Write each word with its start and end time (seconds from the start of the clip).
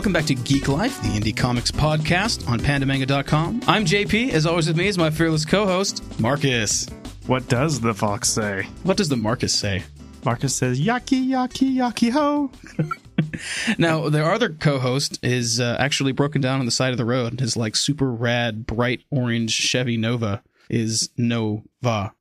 Welcome 0.00 0.14
back 0.14 0.24
to 0.28 0.34
Geek 0.34 0.66
Life, 0.66 0.98
the 1.02 1.08
indie 1.08 1.36
comics 1.36 1.70
podcast 1.70 2.48
on 2.48 2.58
pandamanga.com. 2.58 3.60
I'm 3.66 3.84
JP. 3.84 4.30
As 4.30 4.46
always 4.46 4.66
with 4.66 4.78
me 4.78 4.88
is 4.88 4.96
my 4.96 5.10
fearless 5.10 5.44
co-host, 5.44 6.02
Marcus. 6.18 6.86
What 7.26 7.46
does 7.48 7.80
the 7.80 7.92
fox 7.92 8.30
say? 8.30 8.66
What 8.82 8.96
does 8.96 9.10
the 9.10 9.18
Marcus 9.18 9.52
say? 9.52 9.82
Marcus 10.24 10.54
says, 10.54 10.80
Yaki, 10.80 11.26
yaki, 11.28 11.74
yaki 11.74 12.10
ho. 12.12 12.50
Now, 13.76 14.08
their 14.08 14.32
other 14.32 14.48
co-host 14.48 15.18
is 15.22 15.60
uh, 15.60 15.76
actually 15.78 16.12
broken 16.12 16.40
down 16.40 16.60
on 16.60 16.64
the 16.64 16.72
side 16.72 16.92
of 16.92 16.96
the 16.96 17.04
road. 17.04 17.32
And 17.32 17.40
his 17.40 17.54
like 17.54 17.76
super 17.76 18.10
rad, 18.10 18.64
bright 18.64 19.02
orange 19.10 19.52
Chevy 19.52 19.98
Nova 19.98 20.42
is 20.70 21.10
Nova. 21.18 22.14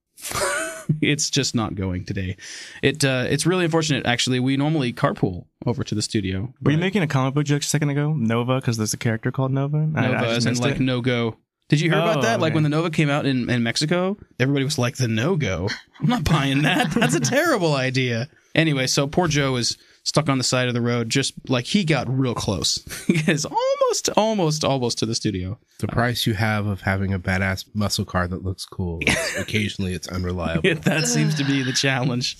it's 1.01 1.29
just 1.29 1.55
not 1.55 1.75
going 1.75 2.05
today. 2.05 2.37
It 2.81 3.03
uh, 3.05 3.25
it's 3.29 3.45
really 3.45 3.65
unfortunate. 3.65 4.05
Actually, 4.05 4.39
we 4.39 4.57
normally 4.57 4.93
carpool 4.93 5.45
over 5.65 5.83
to 5.83 5.95
the 5.95 6.01
studio. 6.01 6.53
Were 6.61 6.71
you 6.71 6.77
making 6.77 7.01
a 7.03 7.07
comic 7.07 7.33
book 7.33 7.45
joke 7.45 7.61
a 7.61 7.65
second 7.65 7.89
ago? 7.89 8.13
Nova, 8.13 8.55
because 8.59 8.77
there's 8.77 8.93
a 8.93 8.97
character 8.97 9.31
called 9.31 9.51
Nova? 9.51 9.89
I- 9.95 9.99
I 10.07 10.11
Nova 10.11 10.27
as 10.27 10.45
in 10.45 10.55
like 10.55 10.75
it. 10.75 10.81
no 10.81 11.01
go. 11.01 11.37
Did 11.69 11.81
you 11.81 11.89
hear 11.91 11.99
about 11.99 12.17
Oh, 12.17 12.21
that? 12.23 12.39
Like 12.39 12.55
when 12.55 12.63
the 12.63 12.69
Nova 12.69 12.89
came 12.89 13.09
out 13.11 13.27
in, 13.27 13.47
in 13.47 13.61
Mexico, 13.61 14.17
everybody 14.39 14.65
was 14.65 14.79
like 14.79 14.95
the 14.97 15.07
no 15.07 15.35
go. 15.35 15.67
I'm 15.99 16.07
not 16.09 16.23
buying 16.23 16.63
that. 16.63 16.89
That's 16.91 17.13
a 17.13 17.19
terrible 17.19 17.75
idea. 17.75 18.27
Anyway, 18.55 18.87
so 18.87 19.05
poor 19.05 19.27
Joe 19.27 19.55
is 19.55 19.77
stuck 20.03 20.29
on 20.29 20.39
the 20.39 20.43
side 20.43 20.67
of 20.67 20.73
the 20.73 20.81
road, 20.81 21.09
just 21.09 21.33
like 21.47 21.65
he 21.65 21.83
got 21.83 22.09
real 22.09 22.33
close. 22.33 22.79
he 23.07 23.17
is 23.31 23.45
almost, 23.89 24.09
almost, 24.15 24.63
almost 24.63 24.99
to 24.99 25.05
the 25.07 25.15
studio. 25.15 25.57
The 25.79 25.87
price 25.87 26.27
you 26.27 26.35
have 26.35 26.67
of 26.67 26.81
having 26.81 27.11
a 27.13 27.19
badass 27.19 27.65
muscle 27.73 28.05
car 28.05 28.27
that 28.27 28.43
looks 28.43 28.65
cool. 28.65 28.99
Occasionally, 29.37 29.93
it's 29.93 30.07
unreliable. 30.07 30.75
that 30.75 31.07
seems 31.07 31.33
to 31.35 31.43
be 31.43 31.63
the 31.63 31.73
challenge. 31.73 32.37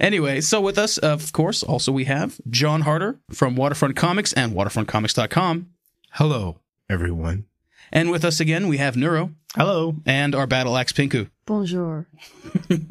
Anyway, 0.00 0.40
so 0.40 0.60
with 0.60 0.78
us, 0.78 0.98
of 0.98 1.32
course, 1.32 1.62
also 1.62 1.92
we 1.92 2.04
have 2.06 2.40
John 2.50 2.80
Harder 2.82 3.20
from 3.30 3.54
Waterfront 3.54 3.94
Comics 3.96 4.32
and 4.32 4.52
waterfrontcomics.com. 4.54 5.68
Hello, 6.12 6.58
everyone. 6.90 7.44
And 7.92 8.10
with 8.10 8.24
us 8.24 8.40
again, 8.40 8.66
we 8.68 8.78
have 8.78 8.96
Neuro 8.96 9.32
Hello. 9.54 9.94
and 10.06 10.34
our 10.34 10.46
Battle 10.46 10.76
Axe 10.76 10.92
Pinku. 10.92 11.30
Bonjour. 11.46 12.06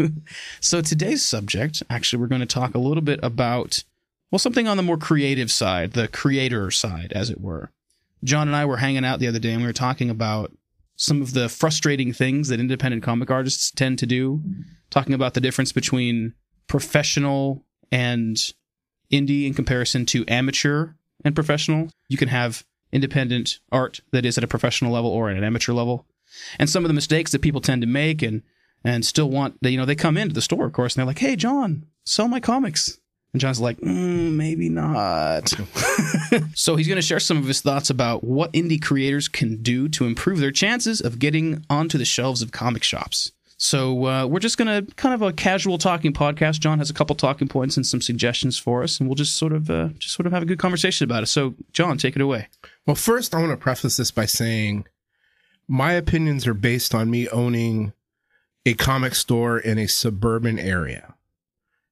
So 0.61 0.79
today's 0.81 1.25
subject, 1.25 1.81
actually, 1.89 2.21
we're 2.21 2.27
going 2.27 2.41
to 2.41 2.45
talk 2.45 2.75
a 2.75 2.79
little 2.79 3.01
bit 3.01 3.19
about, 3.23 3.83
well, 4.29 4.39
something 4.39 4.67
on 4.67 4.77
the 4.77 4.83
more 4.83 4.97
creative 4.97 5.51
side, 5.51 5.93
the 5.93 6.07
creator 6.07 6.69
side, 6.71 7.11
as 7.13 7.29
it 7.29 7.41
were. 7.41 7.71
John 8.23 8.47
and 8.47 8.55
I 8.55 8.65
were 8.65 8.77
hanging 8.77 9.05
out 9.05 9.19
the 9.19 9.27
other 9.27 9.39
day 9.39 9.51
and 9.51 9.61
we 9.61 9.67
were 9.67 9.73
talking 9.73 10.09
about 10.09 10.51
some 10.95 11.21
of 11.21 11.33
the 11.33 11.49
frustrating 11.49 12.13
things 12.13 12.49
that 12.49 12.59
independent 12.59 13.03
comic 13.03 13.31
artists 13.31 13.71
tend 13.71 13.97
to 13.99 14.05
do, 14.05 14.43
talking 14.89 15.13
about 15.13 15.33
the 15.33 15.41
difference 15.41 15.71
between 15.71 16.33
professional 16.67 17.65
and 17.91 18.37
indie 19.11 19.47
in 19.47 19.53
comparison 19.53 20.05
to 20.05 20.25
amateur 20.27 20.91
and 21.25 21.33
professional. 21.33 21.89
You 22.07 22.17
can 22.17 22.27
have 22.27 22.63
independent 22.91 23.59
art 23.71 24.01
that 24.11 24.25
is 24.25 24.37
at 24.37 24.43
a 24.43 24.47
professional 24.47 24.91
level 24.91 25.09
or 25.09 25.29
at 25.29 25.37
an 25.37 25.43
amateur 25.43 25.73
level. 25.73 26.05
And 26.59 26.69
some 26.69 26.83
of 26.83 26.89
the 26.89 26.93
mistakes 26.93 27.31
that 27.31 27.41
people 27.41 27.61
tend 27.61 27.81
to 27.81 27.87
make 27.87 28.21
and 28.21 28.43
and 28.83 29.05
still 29.05 29.29
want 29.29 29.57
you 29.61 29.77
know 29.77 29.85
they 29.85 29.95
come 29.95 30.17
into 30.17 30.33
the 30.33 30.41
store 30.41 30.65
of 30.65 30.73
course 30.73 30.95
and 30.95 30.99
they're 30.99 31.05
like 31.07 31.19
hey 31.19 31.35
john 31.35 31.85
sell 32.05 32.27
my 32.27 32.39
comics 32.39 32.99
and 33.33 33.41
john's 33.41 33.59
like 33.59 33.77
mm, 33.79 34.31
maybe 34.33 34.69
not. 34.69 35.51
So 36.55 36.75
he's 36.75 36.87
going 36.87 36.97
to 36.97 37.01
share 37.01 37.19
some 37.19 37.37
of 37.37 37.45
his 37.45 37.61
thoughts 37.61 37.89
about 37.89 38.23
what 38.23 38.53
indie 38.53 38.81
creators 38.81 39.27
can 39.27 39.61
do 39.61 39.89
to 39.89 40.05
improve 40.05 40.39
their 40.39 40.51
chances 40.51 41.01
of 41.01 41.19
getting 41.19 41.65
onto 41.69 41.97
the 41.97 42.05
shelves 42.05 42.41
of 42.41 42.51
comic 42.51 42.83
shops. 42.83 43.31
So 43.57 44.05
uh, 44.05 44.25
we're 44.25 44.39
just 44.39 44.57
going 44.57 44.85
to 44.85 44.93
kind 44.95 45.13
of 45.13 45.21
a 45.21 45.33
casual 45.33 45.77
talking 45.77 46.13
podcast. 46.13 46.59
John 46.59 46.79
has 46.79 46.89
a 46.89 46.93
couple 46.93 47.15
talking 47.15 47.47
points 47.47 47.77
and 47.77 47.85
some 47.85 48.01
suggestions 48.01 48.57
for 48.57 48.81
us 48.81 48.99
and 48.99 49.09
we'll 49.09 49.15
just 49.15 49.37
sort 49.37 49.53
of 49.53 49.69
uh, 49.69 49.89
just 49.99 50.15
sort 50.15 50.25
of 50.25 50.33
have 50.33 50.43
a 50.43 50.45
good 50.45 50.59
conversation 50.59 51.03
about 51.03 51.23
it. 51.23 51.27
So 51.27 51.55
john 51.73 51.97
take 51.97 52.15
it 52.15 52.21
away. 52.21 52.47
Well, 52.85 52.95
first, 52.95 53.35
I 53.35 53.39
want 53.39 53.51
to 53.51 53.57
preface 53.57 53.97
this 53.97 54.11
by 54.11 54.25
saying 54.25 54.85
my 55.67 55.93
opinions 55.93 56.47
are 56.47 56.53
based 56.53 56.95
on 56.95 57.11
me 57.11 57.27
owning 57.29 57.93
a 58.65 58.73
comic 58.73 59.15
store 59.15 59.59
in 59.59 59.77
a 59.77 59.87
suburban 59.87 60.57
area. 60.57 61.13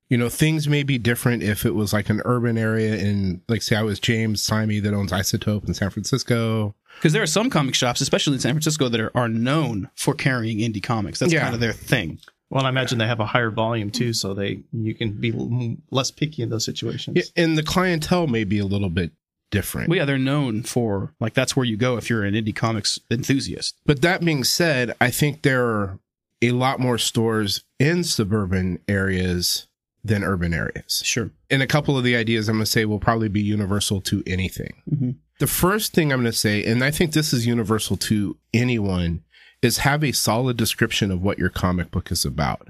You 0.09 0.17
know, 0.17 0.27
things 0.29 0.67
may 0.67 0.81
be 0.83 0.97
different 0.97 1.43
if 1.43 1.65
it 1.65 1.75
was 1.75 1.93
like 1.93 2.09
an 2.09 2.21
urban 2.25 2.57
area 2.57 2.95
in, 2.95 3.41
like, 3.47 3.61
say, 3.61 3.75
I 3.75 3.83
was 3.83 3.99
James 3.99 4.41
Simey 4.41 4.81
that 4.81 4.93
owns 4.93 5.11
Isotope 5.11 5.67
in 5.67 5.73
San 5.75 5.91
Francisco. 5.91 6.73
because 6.95 7.13
there 7.13 7.21
are 7.21 7.27
some 7.27 7.49
comic 7.51 7.75
shops 7.75 8.01
especially 8.01 8.33
in 8.33 8.39
san 8.39 8.53
francisco 8.53 8.89
that 8.89 8.99
are, 8.99 9.11
are 9.15 9.29
known 9.29 9.89
for 9.95 10.13
carrying 10.15 10.57
indie 10.57 10.81
comics 10.83 11.19
that's 11.19 11.31
Yeah. 11.31 11.41
kind 11.43 11.53
of 11.53 11.59
their 11.61 11.71
thing 11.73 12.19
Well, 12.49 12.65
I 12.65 12.69
imagine 12.69 12.97
they 12.97 13.05
have 13.07 13.19
a 13.19 13.25
higher 13.27 13.51
volume 13.51 13.91
too, 13.91 14.11
so 14.13 14.33
they 14.33 14.61
you 14.73 14.95
can 14.95 15.11
be 15.11 15.77
less 15.91 16.09
picky 16.11 16.41
in 16.41 16.49
those 16.49 16.65
situations. 16.65 17.15
Yeah, 17.15 17.43
and 17.43 17.55
the 17.57 17.63
clientele 17.63 18.25
may 18.27 18.43
be 18.43 18.57
a 18.57 18.65
little 18.65 18.89
bit 18.89 19.11
different. 19.51 19.89
Well, 19.89 19.97
yeah, 19.97 20.05
they're 20.05 20.17
known 20.17 20.63
for 20.63 21.13
like 21.19 21.35
that's 21.35 21.55
where 21.55 21.65
you 21.65 21.77
go 21.77 21.95
if 21.97 22.09
you're 22.09 22.23
an 22.23 22.33
indie 22.33 22.55
comics 22.55 22.99
enthusiast. 23.11 23.75
But 23.85 24.01
that 24.01 24.25
being 24.25 24.43
said, 24.43 24.95
I 24.99 25.11
think 25.11 25.43
there 25.43 25.63
are 25.65 25.99
a 26.41 26.51
lot 26.51 26.79
more 26.79 26.97
stores 26.97 27.63
in 27.79 28.03
suburban 28.03 28.79
areas 28.87 29.67
than 30.09 30.23
urban 30.23 30.53
areas. 30.53 31.01
Sure. 31.05 31.31
And 31.49 31.61
a 31.63 31.67
couple 31.67 31.97
of 31.97 32.03
the 32.03 32.15
ideas 32.15 32.49
I'm 32.49 32.57
going 32.57 32.65
to 32.65 32.71
say 32.71 32.83
will 32.85 32.99
probably 32.99 33.29
be 33.29 33.41
universal 33.41 34.01
to 34.01 34.21
anything. 34.27 34.81
Mhm. 34.91 35.15
The 35.39 35.47
first 35.47 35.93
thing 35.93 36.11
I'm 36.11 36.19
going 36.21 36.31
to 36.31 36.37
say, 36.37 36.65
and 36.65 36.83
I 36.83 36.91
think 36.91 37.13
this 37.13 37.31
is 37.31 37.47
universal 37.47 37.95
to 37.97 38.37
anyone, 38.53 39.21
is 39.61 39.77
have 39.79 40.03
a 40.03 40.11
solid 40.11 40.57
description 40.57 41.11
of 41.11 41.21
what 41.21 41.39
your 41.39 41.49
comic 41.49 41.91
book 41.91 42.11
is 42.11 42.25
about. 42.25 42.67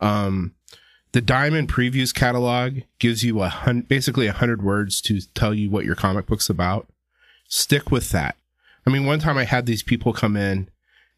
Um, 0.00 0.54
the 1.12 1.20
Diamond 1.20 1.68
Previews 1.68 2.14
catalog 2.14 2.80
gives 2.98 3.22
you 3.24 3.42
a 3.42 3.48
hun- 3.48 3.82
basically 3.82 4.26
a 4.26 4.32
hundred 4.32 4.62
words 4.62 5.00
to 5.02 5.20
tell 5.34 5.52
you 5.54 5.70
what 5.70 5.84
your 5.84 5.94
comic 5.96 6.26
book's 6.26 6.48
about. 6.50 6.88
Stick 7.48 7.90
with 7.90 8.10
that. 8.10 8.36
I 8.86 8.90
mean, 8.90 9.04
one 9.06 9.18
time 9.18 9.36
I 9.36 9.44
had 9.44 9.66
these 9.66 9.82
people 9.82 10.12
come 10.12 10.36
in 10.36 10.68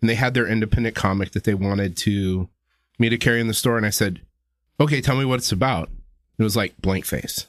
and 0.00 0.10
they 0.10 0.14
had 0.14 0.34
their 0.34 0.46
independent 0.46 0.96
comic 0.96 1.32
that 1.32 1.44
they 1.44 1.54
wanted 1.54 1.96
to 1.98 2.48
me 2.98 3.08
to 3.08 3.16
carry 3.18 3.40
in 3.40 3.48
the 3.48 3.54
store, 3.54 3.76
and 3.76 3.86
I 3.86 3.90
said, 3.90 4.20
"Okay, 4.80 5.00
tell 5.00 5.16
me 5.16 5.24
what 5.24 5.38
it's 5.38 5.52
about." 5.52 5.90
It 6.38 6.42
was 6.42 6.56
like 6.56 6.80
blank 6.80 7.04
face, 7.04 7.46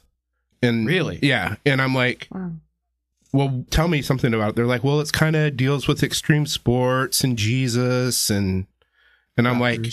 and 0.61 0.85
Really? 0.87 1.19
yeah, 1.21 1.55
and 1.65 1.81
I'm 1.81 1.95
like, 1.95 2.27
Wow. 2.31 2.51
well, 3.31 3.65
tell 3.71 3.87
me 3.87 4.01
something 4.01 4.33
about 4.33 4.49
it. 4.49 4.55
They're 4.55 4.65
like, 4.67 4.83
well, 4.83 4.99
it's 4.99 5.11
kind 5.11 5.35
of 5.35 5.57
deals 5.57 5.87
with 5.87 6.03
extreme 6.03 6.45
sports 6.45 7.23
and 7.23 7.37
Jesus 7.37 8.29
and 8.29 8.67
and 9.37 9.47
I'm 9.47 9.59
like, 9.59 9.83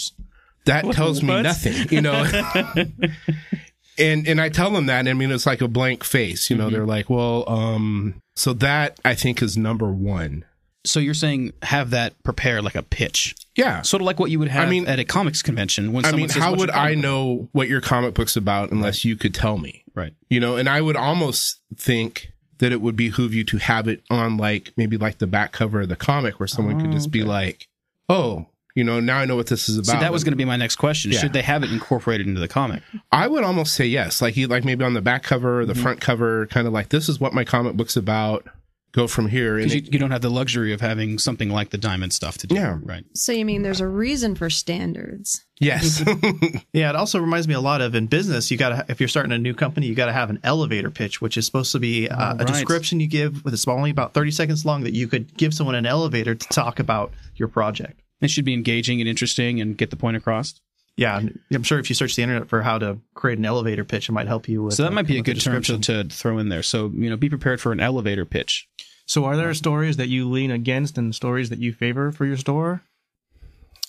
that 0.67 0.85
What- 0.85 0.97
tells 0.97 1.23
me 1.23 1.29
what? 1.35 1.43
nothing, 1.43 1.89
you 1.91 2.03
know. 2.03 2.25
and 3.99 4.27
and 4.27 4.41
I 4.41 4.49
tell 4.49 4.71
them 4.71 4.87
that, 4.87 5.01
and 5.01 5.09
I 5.09 5.15
mean, 5.15 5.31
it's 5.31 5.47
like 5.47 5.61
a 5.61 5.69
blank 5.69 6.05
face, 6.05 6.51
you 6.51 6.57
know. 6.57 6.69
Mhm. 6.69 6.73
They're 6.73 6.87
like, 6.87 7.09
well, 7.11 7.49
um, 7.49 8.21
so 8.35 8.53
that 8.55 8.99
I 9.05 9.15
think 9.15 9.43
is 9.43 9.57
number 9.57 9.91
one. 9.91 10.45
So 10.85 11.01
you're 11.01 11.15
saying 11.15 11.53
have 11.63 11.91
that 11.91 12.21
prepared 12.23 12.65
like 12.65 12.75
a 12.75 12.83
pitch, 12.83 13.35
Yeah. 13.57 13.83
sort 13.83 14.01
of 14.01 14.07
like 14.07 14.19
what 14.21 14.31
you 14.31 14.39
would 14.39 14.49
have 14.49 14.67
I 14.69 14.71
mean- 14.71 14.87
at 14.87 14.99
a 14.99 15.05
comics 15.05 15.43
convention. 15.43 15.93
When 15.93 16.05
I 16.05 16.13
mean, 16.13 16.29
says, 16.29 16.43
how 16.43 16.55
would 16.55 16.71
I 16.71 16.75
comic 16.75 16.95
book?" 16.97 17.03
know 17.03 17.49
what 17.53 17.69
your 17.69 17.81
comic 17.81 18.15
book's 18.15 18.37
about 18.37 18.71
unless 18.71 19.05
you 19.05 19.17
could 19.17 19.35
tell 19.35 19.59
me? 19.59 19.85
Right. 19.95 20.15
You 20.29 20.41
know, 20.41 20.57
and 20.57 20.69
I 20.69 20.81
would 20.81 20.97
almost 20.97 21.61
think 21.77 22.33
that 22.59 22.73
it 22.73 22.81
would 22.81 22.95
behoove 22.97 23.35
you 23.35 23.43
to 23.45 23.57
have 23.59 23.89
it 23.89 24.03
on 24.11 24.37
like 24.37 24.73
maybe 24.77 24.97
like 24.97 25.19
the 25.19 25.27
back 25.27 25.53
cover 25.53 25.81
of 25.83 25.89
the 25.89 25.97
comic 25.97 26.39
where 26.39 26.47
someone 26.47 26.79
could 26.81 26.91
Oh, 26.91 26.93
just 26.93 27.11
be 27.11 27.23
like, 27.25 27.69
"Oh, 28.09 28.47
you 28.77 28.85
know, 28.85 29.01
now 29.01 29.19
I 29.19 29.25
know 29.25 29.35
what 29.35 29.49
this 29.49 29.69
is 29.69 29.77
about." 29.79 29.93
See, 29.93 29.99
that 29.99 30.13
was 30.13 30.23
going 30.25 30.33
to 30.33 30.37
be 30.37 30.45
my 30.45 30.57
next 30.57 30.77
question. 30.77 31.11
Yeah. 31.11 31.19
Should 31.21 31.33
they 31.33 31.43
have 31.43 31.65
it 31.65 31.73
incorporated 31.73 32.27
into 32.29 32.41
the 32.41 32.49
comic? 32.49 32.83
I 33.11 33.27
would 33.27 33.43
almost 33.45 33.75
say 33.75 33.87
yes, 33.87 34.23
like 34.23 34.37
like 34.37 34.65
maybe 34.65 34.85
on 34.85 34.95
the 34.95 35.01
back 35.01 35.23
cover 35.23 35.61
or 35.61 35.67
the 35.67 35.73
Mhm. 35.75 35.83
front 35.83 36.01
cover, 36.01 36.47
kind 36.47 36.67
of 36.67 36.73
like 36.73 36.91
this 36.91 37.09
is 37.09 37.19
what 37.19 37.33
my 37.35 37.45
comic 37.45 37.75
book's 37.77 37.97
about. 37.97 38.47
Go 38.93 39.07
from 39.07 39.29
here. 39.29 39.57
Because 39.57 39.75
you, 39.75 39.83
you 39.93 39.99
don't 39.99 40.11
have 40.11 40.23
the 40.23 40.31
luxury 40.31 40.73
of 40.73 40.81
having 40.81 41.19
something 41.19 41.49
like 41.49 41.71
the 41.71 41.79
diamond 41.79 42.13
stuff 42.13 42.39
to 42.39 42.47
do. 42.47 42.57
Yeah. 42.57 42.79
Right. 42.83 43.05
So 43.15 43.31
you 43.33 43.45
mean 43.45 43.63
there's 43.63 43.81
a 43.81 43.87
reason 43.87 44.35
for 44.35 44.51
standards? 44.51 45.45
yes, 45.61 46.03
Yeah, 46.73 46.91
it 46.91 46.97
also 46.97 47.21
reminds 47.21 47.47
me 47.47 47.55
a 47.55 47.61
lot 47.61 47.83
of 47.83 47.95
in 47.95 48.07
business. 48.07 48.51
You 48.51 48.57
got 48.57 48.71
to 48.71 48.85
if 48.89 48.99
you're 49.01 49.09
starting 49.09 49.33
a 49.33 49.39
new 49.39 49.55
company, 49.55 49.87
you 49.87 49.95
got 49.95 50.07
to 50.07 50.13
have 50.13 50.31
an 50.31 50.41
elevator 50.43 50.91
pitch, 50.91 51.21
which 51.21 51.37
is 51.37 51.47
supposed 51.47 51.73
to 51.73 51.79
be 51.79 52.09
uh, 52.09 52.35
Oh, 52.35 52.43
a 52.43 52.45
description 52.45 52.99
you 53.01 53.07
give 53.07 53.45
with 53.45 53.55
it's 53.55 53.69
only 53.69 53.91
about 53.91 54.15
30 54.15 54.31
seconds 54.31 54.65
long 54.65 54.83
that 54.85 54.95
you 54.95 55.07
could 55.07 55.37
give 55.37 55.55
someone 55.55 55.75
an 55.75 55.87
elevator 55.87 56.35
to 56.35 56.49
talk 56.49 56.79
about 56.81 57.13
your 57.37 57.49
project. 57.49 58.01
It 58.21 58.31
should 58.31 58.45
be 58.45 58.55
engaging 58.55 59.01
and 59.01 59.09
interesting 59.09 59.61
and 59.61 59.77
get 59.77 59.91
the 59.91 59.97
point 59.97 60.17
across. 60.17 60.61
Yeah, 60.97 61.21
I'm 61.53 61.63
sure 61.63 61.79
if 61.79 61.89
you 61.89 61.95
search 61.95 62.17
the 62.17 62.23
internet 62.23 62.49
for 62.49 62.63
how 62.63 62.79
to 62.79 62.99
create 63.15 63.39
an 63.39 63.47
elevator 63.47 63.85
pitch, 63.85 64.09
it 64.09 64.13
might 64.13 64.27
help 64.27 64.49
you 64.49 64.63
with. 64.63 64.75
So 64.75 64.83
that 64.83 64.93
uh, 64.93 64.95
might 64.95 65.07
be 65.07 65.19
a 65.19 65.23
good 65.23 65.41
term 65.41 65.55
to, 65.63 65.77
description. 65.79 66.09
to 66.09 66.15
throw 66.15 66.39
in 66.39 66.51
there. 66.51 66.63
So, 66.63 66.91
you 66.95 67.09
know, 67.09 67.17
be 67.17 67.31
prepared 67.31 67.61
for 67.61 67.73
an 67.73 67.81
elevator 67.81 68.27
pitch. 68.27 68.69
So, 69.07 69.25
are 69.25 69.37
there 69.37 69.53
stories 69.55 69.97
that 69.97 70.09
you 70.09 70.29
lean 70.29 70.51
against 70.51 70.99
and 70.99 71.15
stories 71.15 71.49
that 71.49 71.59
you 71.59 71.73
favor 71.73 72.13
for 72.13 72.27
your 72.27 72.37
store? 72.37 72.83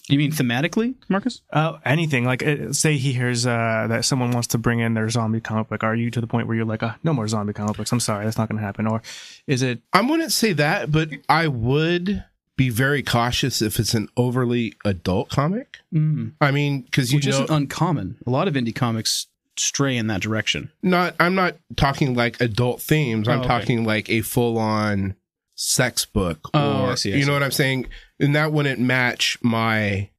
You 0.08 0.18
mean 0.18 0.32
thematically, 0.32 0.96
Marcus? 1.10 1.42
Uh, 1.54 1.78
anything 1.86 2.26
like 2.26 2.44
uh, 2.46 2.74
say 2.74 2.98
he 2.98 3.14
hears 3.14 3.46
uh, 3.46 3.86
that 3.88 4.04
someone 4.04 4.32
wants 4.32 4.48
to 4.50 4.58
bring 4.58 4.80
in 4.80 4.94
their 4.94 5.10
zombie 5.10 5.40
comic 5.40 5.70
book. 5.70 5.84
Are 5.84 5.96
you 5.96 6.10
to 6.12 6.22
the 6.22 6.28
point 6.28 6.48
where 6.48 6.58
you're 6.58 6.66
like, 6.66 6.82
uh, 6.82 6.96
no 7.04 7.14
more 7.14 7.28
zombie 7.28 7.54
comic 7.54 7.78
books? 7.78 7.92
I'm 7.92 8.00
sorry, 8.00 8.26
that's 8.26 8.38
not 8.38 8.50
going 8.50 8.60
to 8.60 8.66
happen. 8.66 8.88
Or 8.88 9.02
is 9.48 9.62
it? 9.62 9.82
I 9.94 10.02
wouldn't 10.02 10.32
say 10.32 10.54
that, 10.54 10.92
but 10.92 11.10
I 11.30 11.48
would 11.48 12.24
be 12.58 12.70
very 12.70 13.02
cautious 13.02 13.62
if 13.62 13.80
it's 13.80 13.94
an 13.94 14.08
overly 14.18 14.74
adult 14.86 15.30
comic. 15.30 15.78
Mm. 15.94 16.34
I 16.42 16.52
mean, 16.52 16.82
because 16.82 17.12
you 17.12 17.18
Which 17.18 17.28
know, 17.28 17.32
isn't 17.44 17.50
uncommon. 17.50 18.18
A 18.28 18.30
lot 18.30 18.48
of 18.48 18.54
indie 18.56 18.76
comics 18.76 19.28
stray 19.58 19.98
in 19.98 20.08
that 20.08 20.22
direction. 20.22 20.72
Not, 20.84 21.16
I'm 21.20 21.36
not 21.36 21.56
talking 21.76 22.16
like 22.16 22.40
adult 22.42 22.82
themes. 22.82 23.28
I'm 23.28 23.40
Oh, 23.40 23.42
okay. 23.42 23.48
talking 23.48 23.84
like 23.86 24.10
a 24.10 24.22
full 24.22 24.58
on 24.58 25.16
sex 25.56 26.06
book, 26.06 26.50
or 26.54 26.60
Oh, 26.62 26.86
I 26.92 26.96
see, 26.96 27.14
I 27.14 27.18
you 27.18 27.22
see. 27.24 27.28
know 27.28 27.34
what 27.34 27.44
I'm 27.44 27.52
saying. 27.52 27.88
And 28.20 28.36
that 28.36 28.52
wouldn't 28.52 28.80
match 28.80 29.38
my 29.42 30.10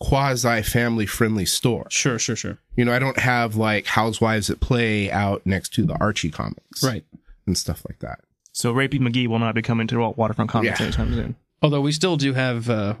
quasi 0.00 0.62
family 0.62 1.06
friendly 1.06 1.46
store. 1.46 1.86
Sure, 1.90 2.18
sure, 2.18 2.36
sure. 2.36 2.58
You 2.76 2.84
know, 2.84 2.92
I 2.92 2.98
don't 2.98 3.18
have 3.18 3.56
like 3.56 3.86
Housewives 3.86 4.50
at 4.50 4.60
Play 4.60 5.10
out 5.10 5.46
next 5.46 5.72
to 5.74 5.84
the 5.84 5.94
Archie 5.94 6.30
comics, 6.30 6.82
Right. 6.82 7.04
and 7.46 7.56
stuff 7.56 7.84
like 7.88 8.00
that. 8.00 8.20
So 8.52 8.74
Rapey 8.74 8.98
McGee 9.00 9.28
will 9.28 9.38
not 9.38 9.54
be 9.54 9.62
coming 9.62 9.86
to 9.88 9.98
Waterfront 10.10 10.50
Comics 10.50 10.78
Yeah. 10.80 10.86
anytime 10.86 11.14
soon. 11.14 11.36
Although 11.62 11.80
we 11.80 11.92
still 11.92 12.16
do 12.16 12.34
have 12.34 12.68
uh, 12.68 12.94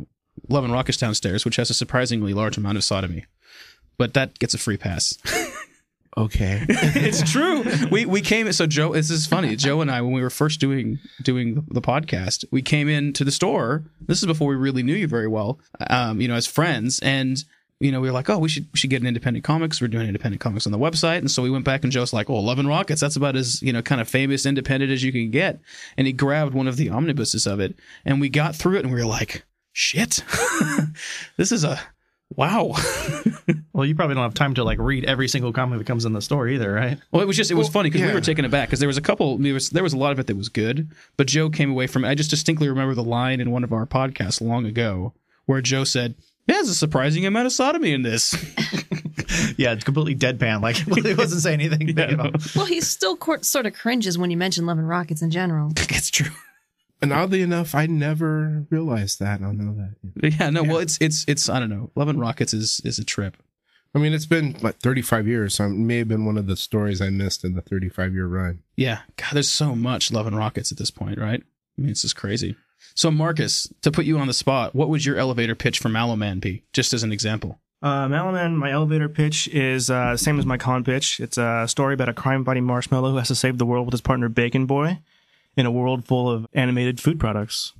Love 0.48 0.64
and 0.64 0.72
Rockets 0.72 0.98
downstairs, 0.98 1.44
which 1.44 1.56
has 1.56 1.70
a 1.70 1.74
surprisingly 1.74 2.32
large 2.32 2.56
amount 2.56 2.78
of 2.78 2.84
sodomy, 2.84 3.26
but 3.98 4.14
that 4.14 4.38
gets 4.38 4.54
a 4.54 4.58
free 4.58 4.76
pass. 4.76 5.18
Okay. 6.16 6.64
it's 6.68 7.30
true. 7.30 7.64
We 7.90 8.04
we 8.04 8.20
came 8.20 8.52
so 8.52 8.66
Joe. 8.66 8.92
This 8.92 9.10
is 9.10 9.26
funny. 9.26 9.56
Joe 9.56 9.80
and 9.80 9.90
I, 9.90 10.02
when 10.02 10.12
we 10.12 10.20
were 10.20 10.30
first 10.30 10.60
doing 10.60 10.98
doing 11.22 11.64
the 11.70 11.80
podcast, 11.80 12.44
we 12.50 12.60
came 12.60 12.88
into 12.88 13.24
the 13.24 13.30
store. 13.30 13.84
This 14.00 14.20
is 14.20 14.26
before 14.26 14.48
we 14.48 14.56
really 14.56 14.82
knew 14.82 14.94
you 14.94 15.08
very 15.08 15.28
well. 15.28 15.58
Um, 15.88 16.20
you 16.20 16.28
know, 16.28 16.34
as 16.34 16.46
friends, 16.46 17.00
and 17.00 17.42
you 17.82 17.90
know, 17.90 18.00
we 18.00 18.08
were 18.08 18.12
like, 18.14 18.30
oh, 18.30 18.38
we 18.38 18.48
should 18.48 18.66
we 18.72 18.78
should 18.78 18.90
get 18.90 19.00
an 19.02 19.08
independent 19.08 19.44
comics. 19.44 19.80
We're 19.80 19.88
doing 19.88 20.06
independent 20.06 20.40
comics 20.40 20.66
on 20.66 20.72
the 20.72 20.78
website, 20.78 21.18
and 21.18 21.30
so 21.30 21.42
we 21.42 21.50
went 21.50 21.64
back 21.64 21.82
and 21.82 21.92
Joe's 21.92 22.12
like, 22.12 22.30
oh, 22.30 22.38
Love 22.38 22.58
and 22.58 22.68
Rockets. 22.68 23.00
That's 23.00 23.16
about 23.16 23.36
as 23.36 23.62
you 23.62 23.72
know, 23.72 23.82
kind 23.82 24.00
of 24.00 24.08
famous 24.08 24.46
independent 24.46 24.92
as 24.92 25.02
you 25.02 25.12
can 25.12 25.30
get. 25.30 25.60
And 25.96 26.06
he 26.06 26.12
grabbed 26.12 26.54
one 26.54 26.68
of 26.68 26.76
the 26.76 26.90
omnibuses 26.90 27.46
of 27.46 27.60
it, 27.60 27.74
and 28.04 28.20
we 28.20 28.28
got 28.28 28.54
through 28.54 28.76
it, 28.76 28.84
and 28.84 28.92
we 28.92 29.00
were 29.00 29.06
like, 29.06 29.44
shit, 29.72 30.22
this 31.36 31.52
is 31.52 31.64
a 31.64 31.80
wow. 32.36 32.72
Well, 33.74 33.86
you 33.86 33.94
probably 33.94 34.14
don't 34.14 34.22
have 34.22 34.34
time 34.34 34.54
to 34.54 34.64
like 34.64 34.78
read 34.78 35.06
every 35.06 35.28
single 35.28 35.52
comic 35.52 35.78
that 35.78 35.86
comes 35.86 36.04
in 36.04 36.12
the 36.12 36.20
store 36.20 36.46
either, 36.46 36.72
right? 36.72 36.98
Well, 37.10 37.22
it 37.22 37.26
was 37.26 37.36
just 37.38 37.50
it 37.50 37.54
was 37.54 37.66
Well, 37.66 37.72
funny 37.72 37.88
because 37.88 38.02
we 38.02 38.08
yeah. 38.08 38.14
were 38.14 38.20
taken 38.20 38.44
aback 38.44 38.68
because 38.68 38.80
there 38.80 38.86
was 38.86 38.98
a 38.98 39.02
couple 39.02 39.38
there 39.38 39.54
was 39.54 39.70
there 39.70 39.82
was 39.82 39.94
a 39.94 39.96
lot 39.96 40.12
of 40.12 40.18
it 40.18 40.26
that 40.26 40.36
was 40.36 40.50
good, 40.50 40.90
but 41.16 41.26
Joe 41.26 41.48
came 41.48 41.70
away 41.70 41.86
from 41.86 42.04
it. 42.04 42.08
I 42.08 42.14
just 42.14 42.30
distinctly 42.30 42.68
remember 42.68 42.94
the 42.94 43.02
line 43.02 43.40
in 43.40 43.50
one 43.50 43.64
of 43.64 43.72
our 43.72 43.86
podcasts 43.86 44.40
long 44.42 44.66
ago 44.66 45.14
where 45.46 45.60
Joe 45.62 45.84
said, 45.84 46.14
"Yeah, 46.46 46.56
there's 46.56 46.68
a 46.68 46.74
surprising 46.74 47.26
amount 47.26 47.46
of 47.46 47.52
sodomy 47.52 47.92
in 47.92 48.02
this." 48.02 48.34
Yeah, 49.56 49.72
it's 49.72 49.84
completely 49.84 50.14
deadpan. 50.14 50.60
Like 50.60 50.76
he 51.04 51.14
wasn't 51.14 51.42
saying 51.42 51.60
anything. 51.60 51.88
Yeah, 51.96 52.10
you 52.10 52.32
Well, 52.56 52.66
he 52.66 52.80
still 52.80 53.16
court, 53.16 53.44
sort 53.44 53.66
of 53.66 53.74
cringes 53.74 54.18
when 54.18 54.30
you 54.30 54.36
mention 54.36 54.66
Love 54.66 54.78
and 54.78 54.88
Rockets 54.88 55.22
in 55.22 55.30
general. 55.30 55.72
it's 55.76 56.10
true. 56.10 56.30
and 57.00 57.12
oddly 57.12 57.42
enough, 57.42 57.74
I 57.74 57.86
never 57.86 58.66
realized 58.70 59.20
that. 59.20 59.40
I 59.40 59.44
don't 59.44 59.58
know 59.58 59.74
that. 59.74 60.32
Yeah, 60.38 60.50
no, 60.50 60.62
well, 60.62 60.78
it's 60.78 60.98
it's 61.00 61.24
it's 61.28 61.48
I 61.48 61.60
don't 61.60 61.70
know. 61.70 61.90
Love 61.94 62.08
and 62.08 62.20
Rockets 62.20 62.54
is 62.54 62.80
is 62.84 62.98
a 62.98 63.04
trip. 63.04 63.36
I 63.94 63.98
mean, 63.98 64.14
it's 64.14 64.26
been 64.26 64.56
like 64.62 64.78
35 64.78 65.28
years, 65.28 65.54
so 65.54 65.66
it 65.66 65.70
may 65.70 65.98
have 65.98 66.08
been 66.08 66.24
one 66.24 66.38
of 66.38 66.46
the 66.46 66.56
stories 66.56 67.02
I 67.02 67.10
missed 67.10 67.44
in 67.44 67.54
the 67.54 67.60
35 67.60 68.14
year 68.14 68.26
run. 68.26 68.60
Yeah, 68.74 69.00
God, 69.16 69.32
there's 69.32 69.50
so 69.50 69.74
much 69.74 70.10
Love 70.10 70.26
and 70.26 70.36
Rockets 70.36 70.72
at 70.72 70.78
this 70.78 70.90
point, 70.90 71.18
right? 71.18 71.42
I 71.78 71.80
mean, 71.80 71.90
it's 71.90 72.02
just 72.02 72.16
crazy. 72.16 72.56
So, 72.94 73.10
Marcus, 73.10 73.66
to 73.82 73.90
put 73.90 74.04
you 74.04 74.18
on 74.18 74.26
the 74.26 74.34
spot, 74.34 74.74
what 74.74 74.88
would 74.88 75.04
your 75.04 75.16
elevator 75.16 75.54
pitch 75.54 75.78
for 75.78 75.88
Mallow 75.88 76.16
Man 76.16 76.38
be? 76.38 76.64
Just 76.72 76.92
as 76.92 77.02
an 77.02 77.12
example. 77.12 77.58
Uh, 77.82 78.08
Mallow 78.08 78.32
Man, 78.32 78.56
my 78.56 78.70
elevator 78.70 79.08
pitch 79.08 79.48
is 79.48 79.90
uh, 79.90 80.16
same 80.16 80.38
as 80.38 80.46
my 80.46 80.56
con 80.56 80.84
pitch. 80.84 81.18
It's 81.18 81.36
a 81.36 81.66
story 81.66 81.94
about 81.94 82.08
a 82.08 82.14
crime-fighting 82.14 82.64
marshmallow 82.64 83.10
who 83.10 83.16
has 83.16 83.28
to 83.28 83.34
save 83.34 83.58
the 83.58 83.66
world 83.66 83.86
with 83.86 83.92
his 83.92 84.00
partner 84.00 84.28
Bacon 84.28 84.66
Boy 84.66 85.00
in 85.56 85.66
a 85.66 85.70
world 85.70 86.04
full 86.04 86.30
of 86.30 86.46
animated 86.52 87.00
food 87.00 87.18
products. 87.18 87.72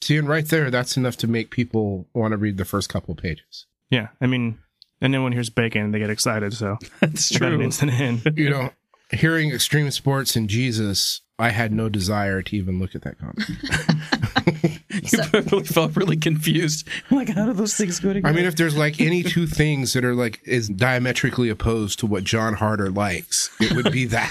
See, 0.00 0.16
and 0.16 0.28
right 0.28 0.46
there, 0.46 0.70
that's 0.70 0.96
enough 0.96 1.16
to 1.18 1.26
make 1.26 1.50
people 1.50 2.06
want 2.14 2.32
to 2.32 2.36
read 2.36 2.56
the 2.56 2.64
first 2.64 2.88
couple 2.88 3.14
pages. 3.16 3.66
Yeah, 3.90 4.08
I 4.20 4.26
mean, 4.26 4.58
and 5.00 5.12
then 5.12 5.24
when 5.24 5.32
here's 5.32 5.50
Bacon, 5.50 5.90
they 5.90 5.98
get 5.98 6.10
excited. 6.10 6.52
So 6.54 6.78
That's 7.00 7.36
got 7.36 7.52
an 7.52 7.60
instant 7.60 7.92
in. 8.00 8.22
You 8.36 8.50
know, 8.50 8.70
hearing 9.10 9.50
extreme 9.50 9.90
sports 9.90 10.36
and 10.36 10.48
Jesus, 10.48 11.22
I 11.38 11.50
had 11.50 11.72
no 11.72 11.88
desire 11.88 12.42
to 12.42 12.56
even 12.56 12.78
look 12.80 12.94
at 12.94 13.02
that 13.02 13.16
comic. 13.18 13.46
You 15.10 15.22
probably 15.30 15.64
felt 15.64 15.96
really 15.96 16.16
confused. 16.16 16.86
Like, 17.10 17.28
how 17.30 17.46
do 17.46 17.52
those 17.52 17.74
things 17.74 18.00
go 18.00 18.12
together? 18.12 18.28
I 18.32 18.36
mean, 18.36 18.44
if 18.46 18.56
there's 18.56 18.76
like 18.76 19.00
any 19.00 19.22
two 19.22 19.46
things 19.46 19.92
that 19.94 20.04
are 20.04 20.14
like 20.14 20.40
is 20.44 20.68
diametrically 20.68 21.48
opposed 21.48 21.98
to 22.00 22.06
what 22.06 22.24
John 22.24 22.54
Harder 22.54 22.90
likes, 22.90 23.50
it 23.60 23.74
would 23.74 23.92
be 23.92 24.04
that. 24.06 24.28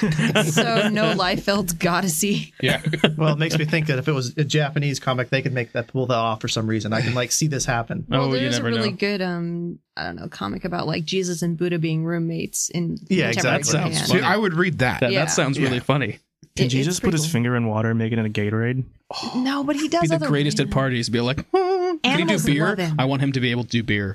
So 0.51 0.89
no 0.89 1.13
Liefeld 1.15 1.75
goddessy. 1.75 2.53
yeah. 2.61 2.81
Well, 3.17 3.33
it 3.33 3.39
makes 3.39 3.57
me 3.57 3.65
think 3.65 3.87
that 3.87 3.97
if 3.97 4.07
it 4.07 4.11
was 4.11 4.35
a 4.37 4.43
Japanese 4.43 4.99
comic, 4.99 5.29
they 5.29 5.41
could 5.41 5.53
make 5.53 5.71
that 5.73 5.87
pull 5.87 6.05
that 6.07 6.15
off 6.15 6.41
for 6.41 6.47
some 6.47 6.67
reason. 6.67 6.93
I 6.93 7.01
can 7.01 7.13
like 7.15 7.31
see 7.31 7.47
this 7.47 7.65
happen. 7.65 8.05
oh, 8.11 8.27
well, 8.29 8.35
you 8.35 8.41
there's 8.41 8.57
a 8.59 8.63
really 8.63 8.91
know. 8.91 8.97
good 8.97 9.21
um 9.21 9.79
I 9.95 10.03
don't 10.05 10.17
know 10.17 10.27
comic 10.27 10.65
about 10.65 10.85
like 10.87 11.03
Jesus 11.05 11.41
and 11.41 11.57
Buddha 11.57 11.79
being 11.79 12.05
roommates 12.05 12.69
in 12.69 12.97
Yeah, 13.09 13.31
contemporary 13.31 13.57
exactly. 13.59 13.71
Sounds 13.95 14.07
Japan. 14.07 14.21
See, 14.21 14.25
I 14.25 14.37
would 14.37 14.53
read 14.53 14.79
that. 14.79 14.99
That, 14.99 15.11
Yeah. 15.11 15.25
that 15.25 15.31
sounds 15.31 15.57
really 15.59 15.75
Yeah. 15.77 15.83
funny. 15.83 16.19
Can 16.57 16.65
It- 16.65 16.69
Jesus 16.69 16.99
put 16.99 17.13
his 17.13 17.21
cool. 17.23 17.31
finger 17.31 17.55
in 17.55 17.67
water 17.67 17.89
and 17.91 17.97
make 17.99 18.11
it 18.11 18.19
in 18.19 18.25
a 18.25 18.29
Gatorade? 18.29 18.83
No, 19.35 19.63
but 19.63 19.75
he 19.77 19.87
does 19.87 20.01
Be 20.01 20.07
the 20.07 20.15
other 20.15 20.27
greatest 20.27 20.59
at 20.59 20.69
parties. 20.69 21.07
Be 21.09 21.21
like, 21.21 21.45
oh, 21.53 21.99
can 22.03 22.11
he 22.11 22.17
do 22.17 22.21
Animals 22.23 22.45
beer? 22.45 22.65
love 22.65 22.77
him. 22.77 22.95
I 22.99 23.05
want 23.05 23.21
him 23.21 23.31
to 23.33 23.39
be 23.39 23.51
able 23.51 23.63
to 23.63 23.69
do 23.69 23.83
beer. 23.83 24.13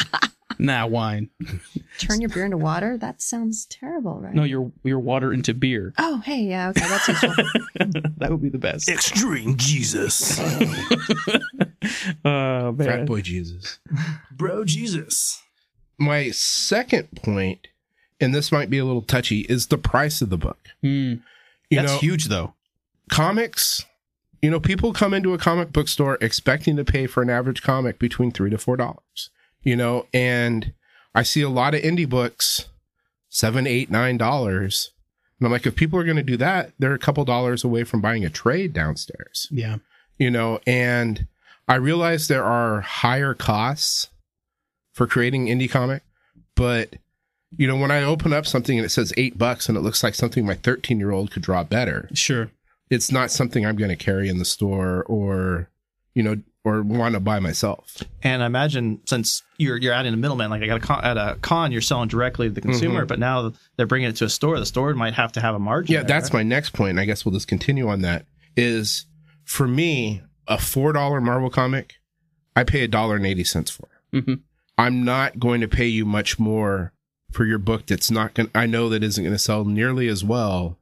nah, 0.58 0.86
wine. 0.86 1.30
Turn 1.98 2.20
your 2.20 2.28
beer 2.30 2.44
into 2.44 2.58
water. 2.58 2.98
That 2.98 3.22
sounds 3.22 3.64
terrible, 3.66 4.20
right? 4.20 4.34
No, 4.34 4.44
your 4.44 4.70
your 4.84 4.98
water 4.98 5.32
into 5.32 5.54
beer. 5.54 5.94
Oh, 5.98 6.18
hey, 6.24 6.42
yeah, 6.42 6.68
okay, 6.70 6.86
that's 6.86 7.08
useful. 7.08 7.34
that 8.18 8.30
would 8.30 8.42
be 8.42 8.48
the 8.50 8.58
best. 8.58 8.88
Extreme 8.88 9.56
Jesus. 9.56 10.38
Oh 12.24 12.74
Frat 12.76 13.06
boy 13.06 13.20
Jesus. 13.22 13.78
Bro 14.32 14.64
Jesus. 14.64 15.40
My 15.98 16.30
second 16.30 17.08
point, 17.22 17.68
and 18.20 18.34
this 18.34 18.50
might 18.50 18.70
be 18.70 18.78
a 18.78 18.84
little 18.84 19.02
touchy, 19.02 19.40
is 19.48 19.68
the 19.68 19.78
price 19.78 20.20
of 20.20 20.30
the 20.30 20.36
book. 20.36 20.58
Hmm. 20.82 21.14
You 21.70 21.80
That's 21.80 21.92
know, 21.92 21.98
huge, 21.98 22.26
though. 22.26 22.54
comics. 23.10 23.84
You 24.42 24.50
know, 24.50 24.60
people 24.60 24.92
come 24.92 25.14
into 25.14 25.34
a 25.34 25.38
comic 25.38 25.72
book 25.72 25.88
store 25.88 26.18
expecting 26.20 26.76
to 26.76 26.84
pay 26.84 27.06
for 27.06 27.22
an 27.22 27.30
average 27.30 27.62
comic 27.62 27.98
between 27.98 28.30
three 28.30 28.50
to 28.50 28.58
four 28.58 28.76
dollars. 28.76 29.30
You 29.62 29.74
know, 29.76 30.06
and 30.14 30.72
I 31.14 31.22
see 31.22 31.42
a 31.42 31.48
lot 31.48 31.74
of 31.74 31.82
indie 31.82 32.08
books, 32.08 32.66
seven, 33.28 33.66
eight, 33.66 33.90
nine 33.90 34.16
dollars. 34.16 34.92
And 35.40 35.46
I'm 35.46 35.52
like, 35.52 35.66
if 35.66 35.74
people 35.74 35.98
are 35.98 36.04
going 36.04 36.16
to 36.16 36.22
do 36.22 36.36
that, 36.36 36.72
they're 36.78 36.94
a 36.94 36.98
couple 36.98 37.24
dollars 37.24 37.64
away 37.64 37.84
from 37.84 38.00
buying 38.00 38.24
a 38.24 38.30
trade 38.30 38.72
downstairs. 38.72 39.48
Yeah. 39.50 39.76
You 40.18 40.30
know, 40.30 40.60
and 40.66 41.26
I 41.68 41.74
realize 41.74 42.28
there 42.28 42.44
are 42.44 42.80
higher 42.80 43.34
costs 43.34 44.08
for 44.92 45.06
creating 45.06 45.46
indie 45.46 45.70
comic, 45.70 46.02
but 46.54 46.94
you 47.56 47.66
know, 47.66 47.76
when 47.76 47.90
I 47.90 48.02
open 48.02 48.32
up 48.32 48.46
something 48.46 48.78
and 48.78 48.84
it 48.84 48.90
says 48.90 49.12
eight 49.16 49.38
bucks 49.38 49.68
and 49.68 49.76
it 49.76 49.80
looks 49.82 50.02
like 50.02 50.14
something 50.14 50.44
my 50.46 50.54
13 50.54 50.98
year 50.98 51.10
old 51.12 51.30
could 51.30 51.42
draw 51.42 51.62
better, 51.64 52.08
Sure. 52.14 52.50
it's 52.90 53.10
not 53.12 53.30
something 53.30 53.64
I'm 53.64 53.76
going 53.76 53.90
to 53.90 53.96
carry 53.96 54.28
in 54.28 54.38
the 54.38 54.44
store 54.44 55.04
or, 55.04 55.70
you 56.14 56.22
know, 56.22 56.36
or 56.64 56.82
want 56.82 57.14
to 57.14 57.20
buy 57.20 57.38
myself. 57.38 58.02
And 58.24 58.42
I 58.42 58.46
imagine 58.46 59.00
since 59.06 59.44
you're 59.56 59.76
you're 59.76 59.92
adding 59.92 60.12
a 60.12 60.16
middleman, 60.16 60.50
like 60.50 60.62
I 60.62 60.66
got 60.66 60.78
a 60.78 60.80
con, 60.80 61.04
at 61.04 61.16
a 61.16 61.36
con, 61.40 61.70
you're 61.70 61.80
selling 61.80 62.08
directly 62.08 62.48
to 62.48 62.52
the 62.54 62.60
consumer, 62.60 63.04
but 63.06 63.20
now 63.20 63.52
they're 63.76 63.86
bringing 63.86 64.08
it 64.10 64.16
to 64.16 64.24
a 64.24 64.28
store. 64.28 64.58
The 64.58 64.66
store 64.66 64.92
might 64.94 65.14
have 65.14 65.30
to 65.32 65.40
have 65.40 65.54
a 65.54 65.60
margin. 65.60 65.92
Yeah, 65.94 66.00
there, 66.00 66.08
that's 66.08 66.30
right? 66.34 66.40
my 66.40 66.42
next 66.42 66.70
point. 66.70 66.98
I 66.98 67.04
guess 67.04 67.24
we'll 67.24 67.34
just 67.34 67.46
continue 67.46 67.88
on 67.88 68.00
that. 68.02 68.26
Is 68.56 69.04
for 69.44 69.68
me 69.68 70.22
a 70.48 70.58
four 70.58 70.92
dollar 70.92 71.20
Marvel 71.20 71.50
comic, 71.50 71.94
I 72.56 72.64
pay 72.64 72.82
a 72.82 72.88
dollar 72.88 73.14
and 73.14 73.26
eighty 73.26 73.44
cents 73.44 73.70
for. 73.70 73.88
hmm 74.12 74.34
I'm 74.76 75.04
not 75.04 75.38
going 75.38 75.60
to 75.60 75.68
pay 75.68 75.86
you 75.86 76.04
much 76.04 76.38
more 76.38 76.92
for 77.32 77.44
your 77.44 77.58
book. 77.58 77.86
That's 77.86 78.10
not 78.10 78.34
going. 78.34 78.50
To, 78.50 78.58
I 78.58 78.66
know 78.66 78.88
that 78.88 79.02
isn't 79.02 79.22
going 79.22 79.34
to 79.34 79.38
sell 79.38 79.64
nearly 79.64 80.08
as 80.08 80.24
well 80.24 80.78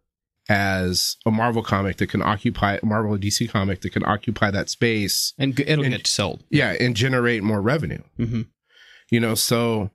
as 0.49 1.17
a 1.25 1.31
Marvel 1.31 1.63
comic 1.63 1.97
that 1.97 2.09
can 2.09 2.21
occupy 2.23 2.79
Marvel 2.83 3.15
or 3.15 3.19
DC 3.19 3.49
comic 3.49 3.81
that 3.81 3.91
can 3.93 4.05
occupy 4.05 4.51
that 4.51 4.69
space. 4.69 5.33
And 5.39 5.59
it'll 5.59 5.85
And- 5.85 5.95
get 5.95 6.07
sold. 6.07 6.45
Yeah, 6.51 6.77
and 6.79 6.95
generate 6.95 7.43
more 7.43 7.63
revenue. 7.63 8.03
hmm 8.17 8.43
You 9.11 9.21
know, 9.21 9.35
so 9.35 9.91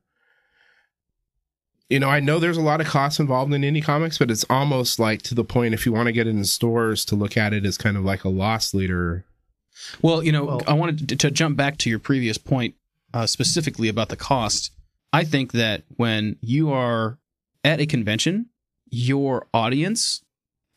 you 1.89 1.99
know, 1.99 2.09
I 2.09 2.19
know 2.19 2.37
there's 2.37 2.57
a 2.57 2.61
lot 2.61 2.81
of 2.81 2.87
costs 2.87 3.19
involved 3.19 3.51
in 3.51 3.63
indie 3.63 3.83
comics, 3.83 4.19
but 4.19 4.29
it's 4.29 4.45
almost 4.49 4.99
like 4.99 5.23
to 5.23 5.33
the 5.35 5.43
point 5.43 5.73
if 5.73 5.85
you 5.87 5.91
want 5.91 6.05
to 6.05 6.11
get 6.11 6.27
it 6.27 6.31
in 6.31 6.45
stores 6.45 7.03
to 7.05 7.15
look 7.15 7.35
at 7.35 7.51
it 7.51 7.65
as 7.65 7.79
kind 7.79 7.97
of 7.97 8.03
like 8.05 8.23
a 8.23 8.29
loss 8.29 8.75
leader. 8.75 9.25
Well, 10.01 10.23
you 10.23 10.31
know, 10.31 10.45
Well- 10.45 10.61
I 10.67 10.73
wanted 10.73 11.09
to, 11.09 11.15
to 11.15 11.31
jump 11.31 11.57
back 11.57 11.77
to 11.79 11.89
your 11.89 11.97
previous 11.99 12.37
point 12.37 12.75
uh, 13.13 13.25
specifically 13.25 13.87
about 13.89 14.09
the 14.09 14.15
cost. 14.15 14.71
I 15.11 15.23
think 15.23 15.51
that 15.53 15.83
when 15.95 16.37
you 16.41 16.71
are 16.71 17.17
at 17.63 17.79
a 17.79 17.85
convention, 17.85 18.47
your 18.89 19.47
audience, 19.53 20.23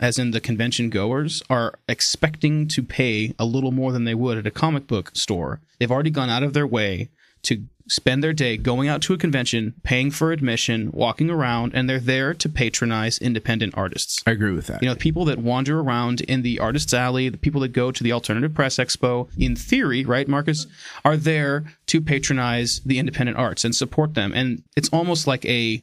as 0.00 0.18
in 0.18 0.30
the 0.30 0.40
convention 0.40 0.90
goers, 0.90 1.42
are 1.50 1.78
expecting 1.88 2.66
to 2.68 2.82
pay 2.82 3.34
a 3.38 3.44
little 3.44 3.72
more 3.72 3.92
than 3.92 4.04
they 4.04 4.14
would 4.14 4.38
at 4.38 4.46
a 4.46 4.50
comic 4.50 4.86
book 4.86 5.12
store. 5.14 5.60
They've 5.78 5.90
already 5.90 6.10
gone 6.10 6.30
out 6.30 6.42
of 6.42 6.54
their 6.54 6.66
way 6.66 7.10
to 7.42 7.64
spend 7.92 8.24
their 8.24 8.32
day 8.32 8.56
going 8.56 8.88
out 8.88 9.02
to 9.02 9.12
a 9.12 9.18
convention, 9.18 9.74
paying 9.82 10.10
for 10.10 10.32
admission, 10.32 10.90
walking 10.92 11.28
around, 11.28 11.72
and 11.74 11.88
they're 11.88 12.00
there 12.00 12.32
to 12.32 12.48
patronize 12.48 13.18
independent 13.18 13.74
artists. 13.76 14.22
I 14.26 14.30
agree 14.30 14.52
with 14.52 14.66
that. 14.68 14.82
You 14.82 14.88
know, 14.88 14.94
people 14.94 15.26
that 15.26 15.38
wander 15.38 15.78
around 15.78 16.22
in 16.22 16.40
the 16.40 16.58
artist's 16.58 16.94
alley, 16.94 17.28
the 17.28 17.36
people 17.36 17.60
that 17.60 17.68
go 17.68 17.92
to 17.92 18.02
the 18.02 18.12
alternative 18.12 18.54
press 18.54 18.78
expo, 18.78 19.28
in 19.38 19.54
theory, 19.56 20.06
right, 20.06 20.26
Marcus, 20.26 20.66
are 21.04 21.18
there 21.18 21.64
to 21.86 22.00
patronize 22.00 22.80
the 22.86 22.98
independent 22.98 23.36
arts 23.36 23.62
and 23.62 23.76
support 23.76 24.14
them. 24.14 24.32
And 24.34 24.62
it's 24.74 24.88
almost 24.88 25.26
like 25.26 25.44
a 25.44 25.82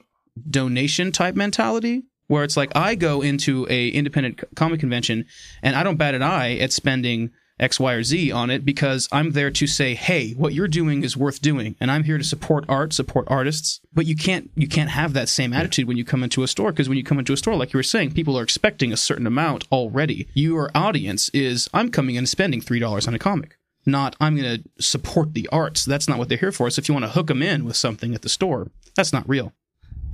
donation 0.49 1.11
type 1.11 1.35
mentality 1.35 2.03
where 2.27 2.43
it's 2.43 2.57
like 2.57 2.71
I 2.75 2.95
go 2.95 3.21
into 3.21 3.67
a 3.69 3.89
independent 3.89 4.43
comic 4.55 4.79
convention 4.79 5.25
and 5.61 5.75
I 5.75 5.83
don't 5.83 5.97
bat 5.97 6.15
an 6.15 6.23
eye 6.23 6.57
at 6.57 6.71
spending 6.71 7.31
X, 7.59 7.79
Y, 7.79 7.93
or 7.93 8.03
Z 8.03 8.31
on 8.31 8.49
it 8.49 8.65
because 8.65 9.07
I'm 9.11 9.31
there 9.31 9.51
to 9.51 9.67
say, 9.67 9.95
hey, 9.95 10.31
what 10.31 10.53
you're 10.53 10.67
doing 10.67 11.03
is 11.03 11.17
worth 11.17 11.41
doing, 11.41 11.75
and 11.79 11.91
I'm 11.91 12.03
here 12.03 12.17
to 12.17 12.23
support 12.23 12.65
art, 12.69 12.93
support 12.93 13.25
artists. 13.29 13.81
But 13.93 14.05
you 14.05 14.15
can't 14.15 14.49
you 14.55 14.67
can't 14.67 14.91
have 14.91 15.13
that 15.13 15.29
same 15.29 15.53
attitude 15.53 15.87
when 15.87 15.97
you 15.97 16.05
come 16.05 16.23
into 16.23 16.43
a 16.43 16.47
store 16.47 16.71
because 16.71 16.87
when 16.87 16.97
you 16.97 17.03
come 17.03 17.19
into 17.19 17.33
a 17.33 17.37
store, 17.37 17.55
like 17.55 17.73
you 17.73 17.77
were 17.77 17.83
saying, 17.83 18.13
people 18.13 18.37
are 18.37 18.43
expecting 18.43 18.93
a 18.93 18.97
certain 18.97 19.27
amount 19.27 19.65
already. 19.71 20.27
Your 20.33 20.71
audience 20.73 21.29
is 21.29 21.69
I'm 21.73 21.91
coming 21.91 22.15
in 22.15 22.19
and 22.19 22.29
spending 22.29 22.61
three 22.61 22.79
dollars 22.79 23.07
on 23.07 23.13
a 23.13 23.19
comic. 23.19 23.57
Not 23.85 24.15
I'm 24.19 24.35
going 24.35 24.61
to 24.61 24.83
support 24.83 25.33
the 25.33 25.47
arts. 25.51 25.85
That's 25.85 26.07
not 26.07 26.17
what 26.17 26.29
they're 26.29 26.37
here 26.37 26.51
for. 26.51 26.69
So 26.69 26.79
if 26.79 26.87
you 26.87 26.93
want 26.93 27.05
to 27.05 27.11
hook 27.11 27.27
them 27.27 27.41
in 27.41 27.65
with 27.65 27.75
something 27.75 28.13
at 28.13 28.21
the 28.21 28.29
store, 28.29 28.67
that's 28.95 29.13
not 29.13 29.27
real. 29.27 29.53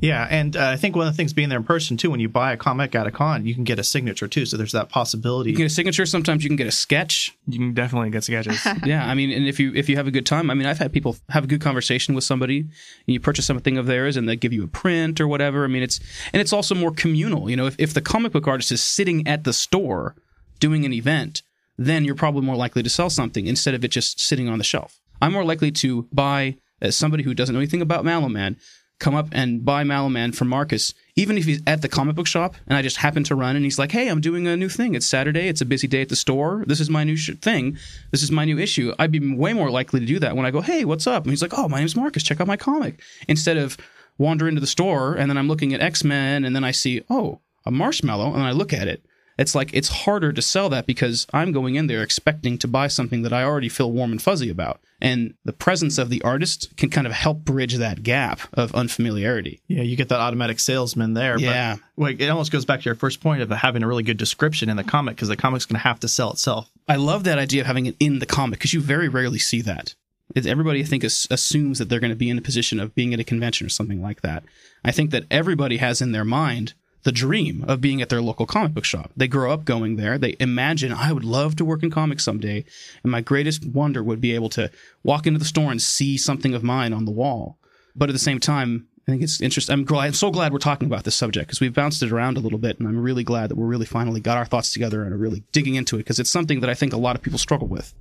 Yeah, 0.01 0.27
and 0.29 0.55
uh, 0.55 0.67
I 0.67 0.75
think 0.75 0.95
one 0.95 1.07
of 1.07 1.13
the 1.13 1.17
things 1.17 1.33
being 1.33 1.49
there 1.49 1.57
in 1.57 1.63
person 1.63 1.97
too, 1.97 2.11
when 2.11 2.19
you 2.19 2.27
buy 2.27 2.51
a 2.51 2.57
comic 2.57 2.93
at 2.95 3.07
a 3.07 3.11
con, 3.11 3.45
you 3.45 3.55
can 3.55 3.63
get 3.63 3.79
a 3.79 3.83
signature 3.83 4.27
too. 4.27 4.45
So 4.45 4.57
there's 4.57 4.73
that 4.73 4.89
possibility. 4.89 5.51
You 5.51 5.55
get 5.55 5.65
a 5.65 5.69
signature. 5.69 6.05
Sometimes 6.05 6.43
you 6.43 6.49
can 6.49 6.57
get 6.57 6.67
a 6.67 6.71
sketch. 6.71 7.35
You 7.47 7.59
can 7.59 7.73
definitely 7.73 8.09
get 8.09 8.23
sketches. 8.23 8.65
yeah, 8.85 9.07
I 9.07 9.13
mean, 9.13 9.31
and 9.31 9.47
if 9.47 9.59
you 9.59 9.73
if 9.73 9.87
you 9.89 9.95
have 9.95 10.07
a 10.07 10.11
good 10.11 10.25
time, 10.25 10.49
I 10.49 10.53
mean, 10.53 10.67
I've 10.67 10.79
had 10.79 10.91
people 10.91 11.15
have 11.29 11.45
a 11.45 11.47
good 11.47 11.61
conversation 11.61 12.13
with 12.13 12.23
somebody, 12.23 12.59
and 12.59 12.69
you 13.07 13.19
purchase 13.19 13.45
something 13.45 13.77
of 13.77 13.85
theirs, 13.85 14.17
and 14.17 14.27
they 14.27 14.35
give 14.35 14.53
you 14.53 14.63
a 14.63 14.67
print 14.67 15.21
or 15.21 15.27
whatever. 15.27 15.63
I 15.63 15.67
mean, 15.67 15.83
it's 15.83 15.99
and 16.33 16.41
it's 16.41 16.53
also 16.53 16.75
more 16.75 16.91
communal. 16.91 17.49
You 17.49 17.55
know, 17.55 17.65
if 17.65 17.75
if 17.79 17.93
the 17.93 18.01
comic 18.01 18.33
book 18.33 18.47
artist 18.47 18.71
is 18.71 18.81
sitting 18.81 19.27
at 19.27 19.43
the 19.43 19.53
store 19.53 20.15
doing 20.59 20.85
an 20.85 20.93
event, 20.93 21.41
then 21.77 22.05
you're 22.05 22.15
probably 22.15 22.41
more 22.41 22.55
likely 22.55 22.83
to 22.83 22.89
sell 22.89 23.09
something 23.09 23.47
instead 23.47 23.73
of 23.73 23.83
it 23.83 23.89
just 23.89 24.19
sitting 24.19 24.49
on 24.49 24.57
the 24.57 24.63
shelf. 24.63 24.99
I'm 25.21 25.33
more 25.33 25.45
likely 25.45 25.71
to 25.71 26.03
buy 26.11 26.57
as 26.81 26.95
somebody 26.95 27.23
who 27.23 27.33
doesn't 27.33 27.53
know 27.53 27.59
anything 27.59 27.81
about 27.81 28.05
Mallow 28.05 28.29
Man, 28.29 28.57
come 28.99 29.15
up 29.15 29.27
and 29.31 29.65
buy 29.65 29.83
Malaman 29.83 30.11
Man 30.11 30.31
from 30.31 30.47
Marcus, 30.47 30.93
even 31.15 31.37
if 31.37 31.45
he's 31.45 31.61
at 31.67 31.81
the 31.81 31.89
comic 31.89 32.15
book 32.15 32.27
shop 32.27 32.55
and 32.67 32.77
I 32.77 32.81
just 32.81 32.97
happen 32.97 33.23
to 33.25 33.35
run 33.35 33.55
and 33.55 33.65
he's 33.65 33.77
like, 33.77 33.91
"Hey, 33.91 34.07
I'm 34.07 34.21
doing 34.21 34.47
a 34.47 34.55
new 34.55 34.69
thing. 34.69 34.95
It's 34.95 35.05
Saturday. 35.05 35.47
It's 35.47 35.61
a 35.61 35.65
busy 35.65 35.87
day 35.87 36.01
at 36.01 36.09
the 36.09 36.15
store. 36.15 36.63
This 36.67 36.79
is 36.79 36.89
my 36.89 37.03
new 37.03 37.17
sh- 37.17 37.31
thing. 37.41 37.77
This 38.11 38.23
is 38.23 38.31
my 38.31 38.45
new 38.45 38.57
issue." 38.57 38.93
I'd 38.97 39.11
be 39.11 39.35
way 39.35 39.53
more 39.53 39.69
likely 39.69 39.99
to 39.99 40.05
do 40.05 40.19
that 40.19 40.35
when 40.35 40.45
I 40.45 40.51
go, 40.51 40.61
"Hey, 40.61 40.85
what's 40.85 41.07
up?" 41.07 41.23
And 41.23 41.31
he's 41.31 41.41
like, 41.41 41.57
"Oh, 41.57 41.67
my 41.67 41.79
name's 41.79 41.95
Marcus. 41.95 42.23
Check 42.23 42.39
out 42.39 42.47
my 42.47 42.57
comic." 42.57 43.01
Instead 43.27 43.57
of 43.57 43.77
wander 44.17 44.47
into 44.47 44.61
the 44.61 44.67
store 44.67 45.13
and 45.15 45.29
then 45.29 45.37
I'm 45.37 45.49
looking 45.49 45.73
at 45.73 45.81
X 45.81 46.03
Men 46.03 46.45
and 46.45 46.55
then 46.55 46.63
I 46.63 46.71
see, 46.71 47.03
"Oh, 47.09 47.41
a 47.65 47.71
marshmallow," 47.71 48.33
and 48.33 48.43
I 48.43 48.51
look 48.51 48.71
at 48.71 48.87
it. 48.87 49.05
It's 49.37 49.53
like 49.53 49.71
it's 49.73 49.89
harder 49.89 50.31
to 50.31 50.41
sell 50.41 50.69
that 50.69 50.85
because 50.85 51.27
I'm 51.33 51.51
going 51.51 51.75
in 51.75 51.87
there 51.87 52.01
expecting 52.01 52.57
to 52.59 52.67
buy 52.67 52.87
something 52.87 53.21
that 53.23 53.33
I 53.33 53.43
already 53.43 53.69
feel 53.69 53.91
warm 53.91 54.11
and 54.11 54.21
fuzzy 54.21 54.49
about. 54.49 54.79
And 55.01 55.33
the 55.43 55.53
presence 55.53 55.97
of 55.97 56.09
the 56.09 56.21
artist 56.21 56.75
can 56.77 56.89
kind 56.89 57.05
of 57.05 57.13
help 57.13 57.39
bridge 57.39 57.75
that 57.75 58.01
gap 58.01 58.39
of 58.53 58.73
unfamiliarity. 58.73 59.61
Yeah, 59.67 59.83
you 59.83 59.97
get 59.97 60.09
that 60.09 60.21
automatic 60.21 60.59
salesman 60.59 61.13
there. 61.13 61.37
Yeah. 61.37 61.75
But 61.97 62.01
like, 62.01 62.21
it 62.21 62.29
almost 62.29 62.51
goes 62.51 62.65
back 62.65 62.79
to 62.81 62.85
your 62.85 62.95
first 62.95 63.19
point 63.19 63.41
of 63.41 63.49
having 63.49 63.83
a 63.83 63.87
really 63.87 64.03
good 64.03 64.17
description 64.17 64.69
in 64.69 64.77
the 64.77 64.83
comic 64.83 65.15
because 65.15 65.27
the 65.27 65.35
comic's 65.35 65.65
going 65.65 65.79
to 65.79 65.87
have 65.87 65.99
to 65.99 66.07
sell 66.07 66.31
itself. 66.31 66.71
I 66.87 66.95
love 66.95 67.25
that 67.25 67.37
idea 67.37 67.61
of 67.61 67.67
having 67.67 67.87
it 67.87 67.95
in 67.99 68.19
the 68.19 68.25
comic 68.25 68.59
because 68.59 68.73
you 68.73 68.79
very 68.79 69.09
rarely 69.09 69.39
see 69.39 69.61
that. 69.63 69.95
Everybody, 70.35 70.79
I 70.79 70.83
think, 70.83 71.03
as, 71.03 71.27
assumes 71.29 71.77
that 71.79 71.89
they're 71.89 71.99
going 71.99 72.09
to 72.09 72.15
be 72.15 72.29
in 72.29 72.37
a 72.37 72.41
position 72.41 72.79
of 72.79 72.95
being 72.95 73.13
at 73.13 73.19
a 73.19 73.23
convention 73.23 73.67
or 73.67 73.69
something 73.69 74.01
like 74.01 74.21
that. 74.21 74.43
I 74.83 74.91
think 74.91 75.11
that 75.11 75.25
everybody 75.29 75.77
has 75.77 76.01
in 76.01 76.13
their 76.13 76.25
mind 76.25 76.73
the 77.05 77.11
dream 77.11 77.63
of 77.67 77.79
being 77.79 78.01
at 78.01 78.09
their 78.09 78.21
local 78.21 78.47
comic 78.47 78.73
book 78.73 78.83
shop. 78.83 79.11
They 79.15 79.27
grow 79.27 79.53
up 79.53 79.63
going 79.63 79.95
there. 79.95 80.17
They 80.17 80.35
imagine, 80.39 80.91
I 80.91 81.13
would 81.13 81.23
love 81.23 81.55
to 81.57 81.65
work 81.65 81.83
in 81.83 81.91
comics 81.91 82.23
someday. 82.23 82.65
And 83.03 83.11
my 83.11 83.21
greatest 83.21 83.63
wonder 83.63 84.03
would 84.03 84.19
be 84.19 84.33
able 84.33 84.49
to 84.49 84.71
walk 85.03 85.27
into 85.27 85.37
the 85.37 85.45
store 85.45 85.69
and 85.69 85.79
see 85.79 86.17
something 86.17 86.55
of 86.55 86.63
mine 86.63 86.93
on 86.93 87.05
the 87.05 87.11
wall. 87.11 87.59
But 87.95 88.09
at 88.09 88.13
the 88.13 88.19
same 88.19 88.39
time, 88.39 88.87
I 89.07 89.11
think 89.11 89.21
it's 89.21 89.39
interesting. 89.39 89.85
I'm, 89.87 90.13
so 90.13 90.31
glad 90.31 90.51
we're 90.51 90.57
talking 90.57 90.87
about 90.87 91.03
this 91.03 91.15
subject 91.15 91.47
because 91.47 91.61
we've 91.61 91.75
bounced 91.75 92.01
it 92.01 92.11
around 92.11 92.37
a 92.37 92.41
little 92.41 92.57
bit. 92.57 92.79
And 92.79 92.87
I'm 92.87 92.99
really 92.99 93.23
glad 93.23 93.51
that 93.51 93.55
we're 93.55 93.67
really 93.67 93.85
finally 93.85 94.19
got 94.19 94.39
our 94.39 94.45
thoughts 94.45 94.73
together 94.73 95.03
and 95.03 95.13
are 95.13 95.17
really 95.17 95.43
digging 95.51 95.75
into 95.75 95.97
it 95.97 95.99
because 95.99 96.17
it's 96.17 96.31
something 96.31 96.61
that 96.61 96.71
I 96.71 96.73
think 96.73 96.91
a 96.91 96.97
lot 96.97 97.15
of 97.15 97.21
people 97.21 97.37
struggle 97.37 97.67
with 97.67 97.93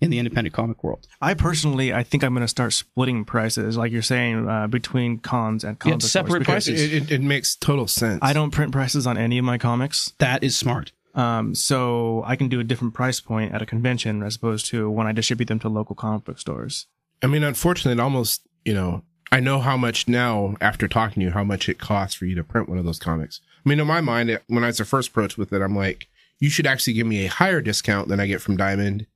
in 0.00 0.10
the 0.10 0.18
independent 0.18 0.54
comic 0.54 0.84
world. 0.84 1.06
I 1.20 1.34
personally, 1.34 1.92
I 1.92 2.02
think 2.02 2.22
I'm 2.22 2.34
going 2.34 2.42
to 2.42 2.48
start 2.48 2.72
splitting 2.72 3.24
prices, 3.24 3.76
like 3.76 3.92
you're 3.92 4.02
saying, 4.02 4.48
uh, 4.48 4.66
between 4.66 5.18
cons 5.18 5.64
and 5.64 5.76
Yeah, 5.76 5.78
comic 5.78 6.00
book 6.00 6.08
separate 6.08 6.44
prices. 6.44 6.82
It, 6.82 6.92
it, 6.92 7.10
it 7.12 7.22
makes 7.22 7.56
total 7.56 7.86
sense. 7.86 8.18
I 8.22 8.32
don't 8.32 8.50
print 8.50 8.72
prices 8.72 9.06
on 9.06 9.16
any 9.16 9.38
of 9.38 9.44
my 9.44 9.58
comics. 9.58 10.12
That 10.18 10.42
is 10.44 10.56
smart. 10.56 10.92
Um, 11.14 11.54
so 11.54 12.22
I 12.26 12.36
can 12.36 12.48
do 12.48 12.60
a 12.60 12.64
different 12.64 12.92
price 12.92 13.20
point 13.20 13.54
at 13.54 13.62
a 13.62 13.66
convention 13.66 14.22
as 14.22 14.36
opposed 14.36 14.66
to 14.66 14.90
when 14.90 15.06
I 15.06 15.12
distribute 15.12 15.46
them 15.46 15.58
to 15.60 15.68
local 15.68 15.96
comic 15.96 16.24
book 16.24 16.38
stores. 16.38 16.86
I 17.22 17.26
mean, 17.26 17.42
unfortunately, 17.42 17.98
it 17.98 18.04
almost, 18.04 18.42
you 18.66 18.74
know, 18.74 19.02
I 19.32 19.40
know 19.40 19.60
how 19.60 19.78
much 19.78 20.06
now, 20.06 20.56
after 20.60 20.86
talking 20.86 21.20
to 21.20 21.24
you, 21.24 21.30
how 21.30 21.42
much 21.42 21.70
it 21.70 21.78
costs 21.78 22.14
for 22.14 22.26
you 22.26 22.34
to 22.34 22.44
print 22.44 22.68
one 22.68 22.76
of 22.78 22.84
those 22.84 22.98
comics. 22.98 23.40
I 23.64 23.68
mean, 23.68 23.80
in 23.80 23.86
my 23.86 24.02
mind, 24.02 24.38
when 24.48 24.62
I 24.62 24.66
was 24.66 24.76
the 24.76 24.84
first 24.84 25.08
approached 25.08 25.38
with 25.38 25.52
it, 25.54 25.62
I'm 25.62 25.74
like, 25.74 26.08
you 26.38 26.50
should 26.50 26.66
actually 26.66 26.92
give 26.92 27.06
me 27.06 27.24
a 27.24 27.30
higher 27.30 27.62
discount 27.62 28.08
than 28.08 28.20
I 28.20 28.26
get 28.26 28.42
from 28.42 28.58
Diamond 28.58 28.98
Right. 28.98 29.06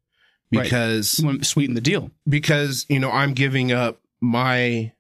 Because 0.51 1.19
You 1.19 1.27
want 1.27 1.39
to 1.43 1.45
sweeten 1.49 1.75
the 1.75 1.81
deal. 1.81 2.11
because 2.29 2.87
you 2.89 2.99
know 2.99 3.11
I'm 3.11 3.35
giving 3.35 3.73
up 3.73 4.01
my 4.21 4.93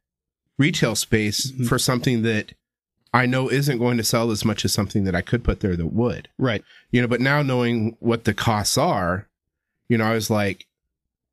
retail 0.59 0.95
space 0.95 1.51
Mhm. 1.53 1.67
for 1.69 1.79
something 1.79 2.23
that 2.23 2.53
I 3.13 3.27
know 3.27 3.51
isn't 3.51 3.79
going 3.79 3.97
to 3.97 4.05
sell 4.05 4.31
as 4.31 4.45
much 4.45 4.65
as 4.65 4.73
something 4.73 5.05
that 5.05 5.15
I 5.17 5.21
could 5.23 5.43
put 5.43 5.61
there 5.61 5.75
that 5.75 5.87
would. 5.93 6.29
Right. 6.39 6.63
You 6.93 7.01
know, 7.03 7.09
but 7.09 7.21
now 7.21 7.43
knowing 7.43 7.97
what 7.99 8.23
the 8.25 8.35
costs 8.35 8.79
are, 8.79 9.27
you 9.89 9.99
know, 9.99 10.05
I 10.05 10.15
was 10.15 10.31
like 10.31 10.67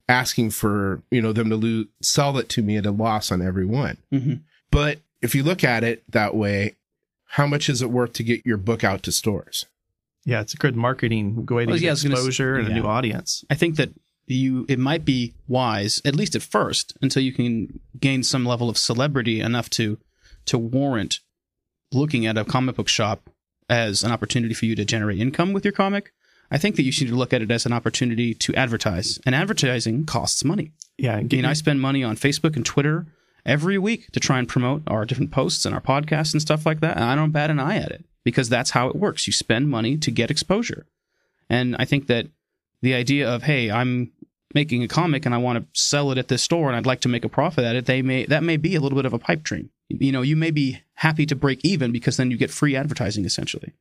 asking 0.09 0.49
for, 0.51 1.03
you 1.11 1.21
know, 1.21 1.33
them 1.33 1.49
to 1.49 1.55
lo- 1.55 1.85
sell 2.01 2.37
it 2.37 2.49
to 2.49 2.61
me 2.63 2.77
at 2.77 2.85
a 2.85 2.91
loss 2.91 3.31
on 3.31 3.41
every 3.41 3.65
one. 3.65 3.97
hmm 4.11 4.33
But 4.71 4.99
if 5.21 5.35
you 5.35 5.43
look 5.43 5.63
at 5.63 5.83
it 5.83 6.03
that 6.11 6.35
way, 6.35 6.75
how 7.31 7.45
much 7.45 7.69
is 7.69 7.81
it 7.81 7.91
worth 7.91 8.13
to 8.13 8.23
get 8.23 8.45
your 8.45 8.57
book 8.57 8.83
out 8.83 9.03
to 9.03 9.11
stores? 9.11 9.65
Yeah, 10.25 10.41
it's 10.41 10.53
a 10.53 10.57
good 10.57 10.75
marketing 10.75 11.45
way 11.45 11.65
to 11.65 11.71
Well, 11.71 11.77
get 11.77 11.81
yeah, 11.83 11.89
I 11.89 11.93
was 11.93 12.03
gonna 12.03 12.15
s- 12.15 12.19
exposure 12.25 12.55
and 12.55 12.67
a 12.69 12.73
new 12.73 12.83
audience. 12.85 13.43
I 13.49 13.55
think 13.55 13.75
that 13.75 13.91
you 14.35 14.65
it 14.67 14.79
might 14.79 15.05
be 15.05 15.33
wise, 15.47 16.01
at 16.05 16.15
least 16.15 16.35
at 16.35 16.41
first, 16.41 16.97
until 17.01 17.23
you 17.23 17.33
can 17.33 17.79
gain 17.99 18.23
some 18.23 18.45
level 18.45 18.69
of 18.69 18.77
celebrity 18.77 19.41
enough 19.41 19.69
to 19.71 19.97
to 20.45 20.57
warrant 20.57 21.19
looking 21.91 22.25
at 22.25 22.37
a 22.37 22.45
comic 22.45 22.75
book 22.75 22.89
shop 22.89 23.29
as 23.69 24.03
an 24.03 24.11
opportunity 24.11 24.53
for 24.53 24.65
you 24.65 24.75
to 24.75 24.85
generate 24.85 25.19
income 25.19 25.53
with 25.53 25.65
your 25.65 25.71
comic. 25.71 26.11
I 26.49 26.57
think 26.57 26.77
that 26.77 26.83
you 26.83 26.91
should 26.91 27.09
look 27.09 27.33
at 27.33 27.41
it 27.41 27.51
as 27.51 27.65
an 27.65 27.73
opportunity 27.73 28.33
to 28.33 28.55
advertise, 28.55 29.19
and 29.25 29.35
advertising 29.35 30.05
costs 30.05 30.43
money. 30.45 30.71
Yeah, 30.97 31.17
I 31.17 31.23
mean, 31.23 31.45
I 31.45 31.53
spend 31.53 31.81
money 31.81 32.03
on 32.03 32.15
Facebook 32.15 32.55
and 32.55 32.65
Twitter 32.65 33.05
every 33.45 33.77
week 33.77 34.11
to 34.11 34.19
try 34.19 34.39
and 34.39 34.47
promote 34.47 34.83
our 34.87 35.05
different 35.05 35.31
posts 35.31 35.65
and 35.65 35.75
our 35.75 35.81
podcasts 35.81 36.33
and 36.33 36.41
stuff 36.41 36.65
like 36.65 36.79
that. 36.81 36.95
And 36.95 37.03
I 37.03 37.15
don't 37.15 37.31
bat 37.31 37.49
an 37.49 37.59
eye 37.59 37.77
at 37.77 37.91
it 37.91 38.05
because 38.23 38.49
that's 38.49 38.71
how 38.71 38.87
it 38.89 38.95
works. 38.95 39.27
You 39.27 39.33
spend 39.33 39.69
money 39.69 39.97
to 39.97 40.11
get 40.11 40.31
exposure. 40.31 40.85
And 41.49 41.75
I 41.79 41.85
think 41.85 42.07
that 42.07 42.27
the 42.81 42.93
idea 42.93 43.29
of, 43.29 43.43
hey, 43.43 43.71
I'm 43.71 44.11
making 44.53 44.83
a 44.83 44.87
comic 44.87 45.25
and 45.25 45.35
I 45.35 45.37
want 45.37 45.59
to 45.59 45.79
sell 45.79 46.11
it 46.11 46.17
at 46.17 46.27
this 46.27 46.41
store 46.41 46.67
and 46.67 46.75
I'd 46.75 46.85
like 46.85 47.01
to 47.01 47.09
make 47.09 47.25
a 47.25 47.29
profit 47.29 47.65
at 47.65 47.75
it, 47.75 47.85
they 47.85 48.01
may 48.01 48.25
that 48.25 48.43
may 48.43 48.57
be 48.57 48.75
a 48.75 48.79
little 48.79 48.95
bit 48.95 49.05
of 49.05 49.13
a 49.13 49.19
pipe 49.19 49.43
dream. 49.43 49.69
You 49.89 50.11
know, 50.11 50.21
you 50.21 50.35
may 50.35 50.51
be 50.51 50.81
happy 50.95 51.25
to 51.25 51.35
break 51.35 51.59
even 51.63 51.91
because 51.91 52.17
then 52.17 52.31
you 52.31 52.37
get 52.37 52.51
free 52.51 52.75
advertising 52.75 53.25
essentially. 53.25 53.73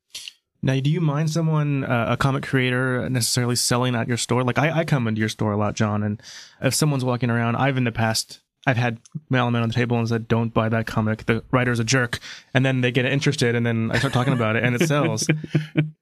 Now, 0.63 0.81
do 0.81 0.91
you 0.91 1.01
mind 1.01 1.31
someone, 1.31 1.85
uh, 1.85 2.07
a 2.11 2.17
comic 2.17 2.43
creator, 2.43 3.09
necessarily 3.09 3.57
selling 3.57 3.95
at 3.95 4.09
your 4.09 4.17
store? 4.17 4.43
Like 4.43 4.59
I, 4.59 4.79
I 4.79 4.85
come 4.85 5.07
into 5.07 5.21
your 5.21 5.29
store 5.29 5.53
a 5.53 5.57
lot, 5.57 5.75
John, 5.75 6.03
and 6.03 6.21
if 6.61 6.75
someone's 6.75 7.05
walking 7.05 7.31
around, 7.31 7.57
I've 7.57 7.77
in 7.77 7.85
the 7.85 7.93
past, 7.93 8.41
I've 8.67 8.77
had 8.77 8.99
mailmen 9.31 9.63
on 9.63 9.69
the 9.69 9.75
table 9.75 9.97
and 9.99 10.09
said, 10.09 10.27
"Don't 10.27 10.53
buy 10.53 10.69
that 10.69 10.87
comic. 10.87 11.27
The 11.27 11.45
writer's 11.53 11.79
a 11.79 11.85
jerk," 11.85 12.19
and 12.53 12.67
then 12.67 12.81
they 12.81 12.91
get 12.91 13.05
interested, 13.05 13.55
and 13.55 13.65
then 13.65 13.91
I 13.93 13.99
start 13.99 14.13
talking 14.13 14.33
about 14.33 14.57
it, 14.57 14.65
and 14.65 14.75
it 14.75 14.87
sells. 14.87 15.27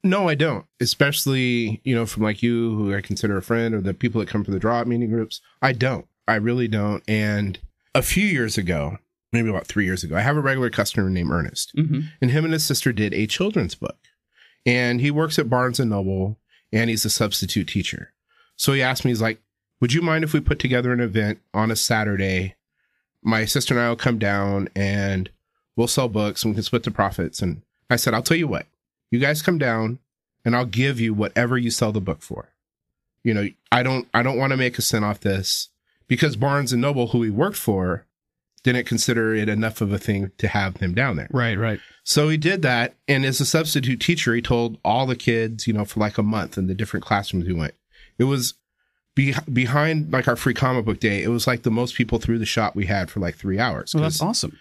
No, 0.07 0.29
I 0.29 0.35
don't. 0.35 0.67
Especially, 0.81 1.81
you 1.83 1.95
know, 1.95 2.05
from 2.05 2.23
like 2.23 2.43
you, 2.43 2.75
who 2.77 2.95
I 2.95 3.01
consider 3.01 3.39
a 3.39 3.43
friend, 3.43 3.75
or 3.75 3.81
the 3.81 3.95
people 3.95 4.21
that 4.21 4.29
come 4.29 4.45
from 4.45 4.53
the 4.53 4.61
draw 4.61 4.81
Out 4.81 4.87
meeting 4.87 5.09
groups. 5.09 5.41
I 5.63 5.73
don't. 5.73 6.07
I 6.29 6.35
really 6.35 6.69
don't. 6.69 7.03
And 7.09 7.59
a 7.95 8.03
few 8.03 8.27
years 8.27 8.59
ago, 8.59 8.99
maybe 9.33 9.49
about 9.49 9.67
three 9.67 9.87
years 9.87 10.05
ago, 10.05 10.15
I 10.17 10.21
have 10.21 10.37
a 10.37 10.43
regular 10.43 10.69
customer 10.71 11.09
named 11.09 11.31
Ernest, 11.31 11.73
hmm 11.75 12.01
and 12.21 12.31
him 12.31 12.45
and 12.45 12.53
his 12.53 12.65
sister 12.67 12.93
did 12.93 13.15
a 13.15 13.27
children's 13.27 13.75
book. 13.75 13.97
And 14.67 15.01
he 15.01 15.11
works 15.11 15.39
at 15.39 15.51
Barnes 15.51 15.81
and 15.81 15.91
Noble, 15.91 16.39
and 16.73 16.89
he's 16.91 17.05
a 17.05 17.11
substitute 17.11 17.69
teacher. 17.69 18.13
So 18.57 18.73
he 18.73 18.83
asked 18.83 19.05
me, 19.05 19.11
he's 19.11 19.23
like, 19.23 19.41
"Would 19.81 19.93
you 19.93 20.03
mind 20.03 20.25
if 20.25 20.33
we 20.33 20.41
put 20.41 20.59
together 20.59 20.93
an 20.93 21.01
event 21.01 21.41
on 21.53 21.71
a 21.71 21.77
Saturday? 21.77 22.55
My 23.23 23.45
sister 23.45 23.75
and 23.75 23.83
I 23.83 23.89
will 23.89 23.97
come 23.97 24.19
down, 24.19 24.69
and 24.75 25.31
we'll 25.77 25.89
sell 25.89 26.09
books, 26.09 26.43
and 26.43 26.53
we 26.53 26.57
can 26.57 26.63
split 26.63 26.83
the 26.83 26.91
profits." 26.91 27.41
And 27.41 27.63
I 27.89 27.97
said, 27.97 28.15
"I'll 28.15 28.23
tell 28.23 28.37
you 28.37 28.49
what." 28.49 28.67
you 29.15 29.21
guys 29.21 29.43
come 29.43 29.59
down 29.59 30.01
and 30.45 30.55
I'll 30.55 30.67
give 30.67 31.01
you 31.01 31.15
whatever 31.15 31.57
you 31.57 31.71
sell 31.71 31.93
the 31.93 32.01
book 32.01 32.21
for. 32.21 32.51
You 33.23 33.33
know, 33.33 33.49
I 33.73 33.83
don't 33.83 34.09
I 34.13 34.23
don't 34.23 34.37
want 34.37 34.51
to 34.51 34.57
make 34.57 34.77
a 34.77 34.83
cent 34.83 35.05
off 35.05 35.21
this 35.21 35.71
because 36.09 36.37
Barnes 36.37 36.73
and 36.73 36.83
Noble, 36.83 37.09
who 37.09 37.23
he 37.23 37.31
worked 37.31 37.57
for, 37.57 38.05
didn't 38.63 38.87
consider 38.87 39.35
it 39.35 39.49
enough 39.49 39.81
of 39.81 39.93
a 39.93 39.99
thing 39.99 40.33
to 40.39 40.49
have 40.49 40.79
him 40.79 40.95
down 40.95 41.17
there. 41.17 41.29
Right, 41.31 41.57
right. 41.57 41.81
So 42.03 42.29
he 42.29 42.37
did 42.37 42.61
that, 42.63 42.95
and 43.09 43.25
as 43.25 43.41
a 43.41 43.47
substitute 43.47 44.01
teacher, 44.01 44.35
he 44.35 44.43
told 44.43 44.79
all 44.85 45.07
the 45.07 45.17
kids, 45.17 45.67
you 45.67 45.73
know, 45.73 45.87
for 45.87 46.01
like 46.01 46.19
a 46.19 46.23
month 46.23 46.59
in 46.59 46.67
the 46.67 46.75
different 46.75 47.07
classrooms 47.07 47.47
he 47.47 47.53
went. 47.53 47.75
It 48.19 48.25
was 48.25 48.55
be- 49.15 49.35
behind 49.53 50.13
like 50.13 50.27
our 50.29 50.37
free 50.37 50.55
comic 50.55 50.85
book 50.85 51.01
day. 51.01 51.23
It 51.23 51.29
was 51.29 51.47
like 51.47 51.63
the 51.63 51.71
most 51.71 51.95
people 51.95 52.19
through 52.19 52.39
the 52.39 52.47
shop 52.47 52.75
we 52.75 52.87
had 52.87 53.11
for 53.11 53.21
like 53.21 53.37
three 53.37 53.59
hours. 53.59 53.93
'cause 53.93 54.01
that's 54.01 54.23
awesome. 54.23 54.59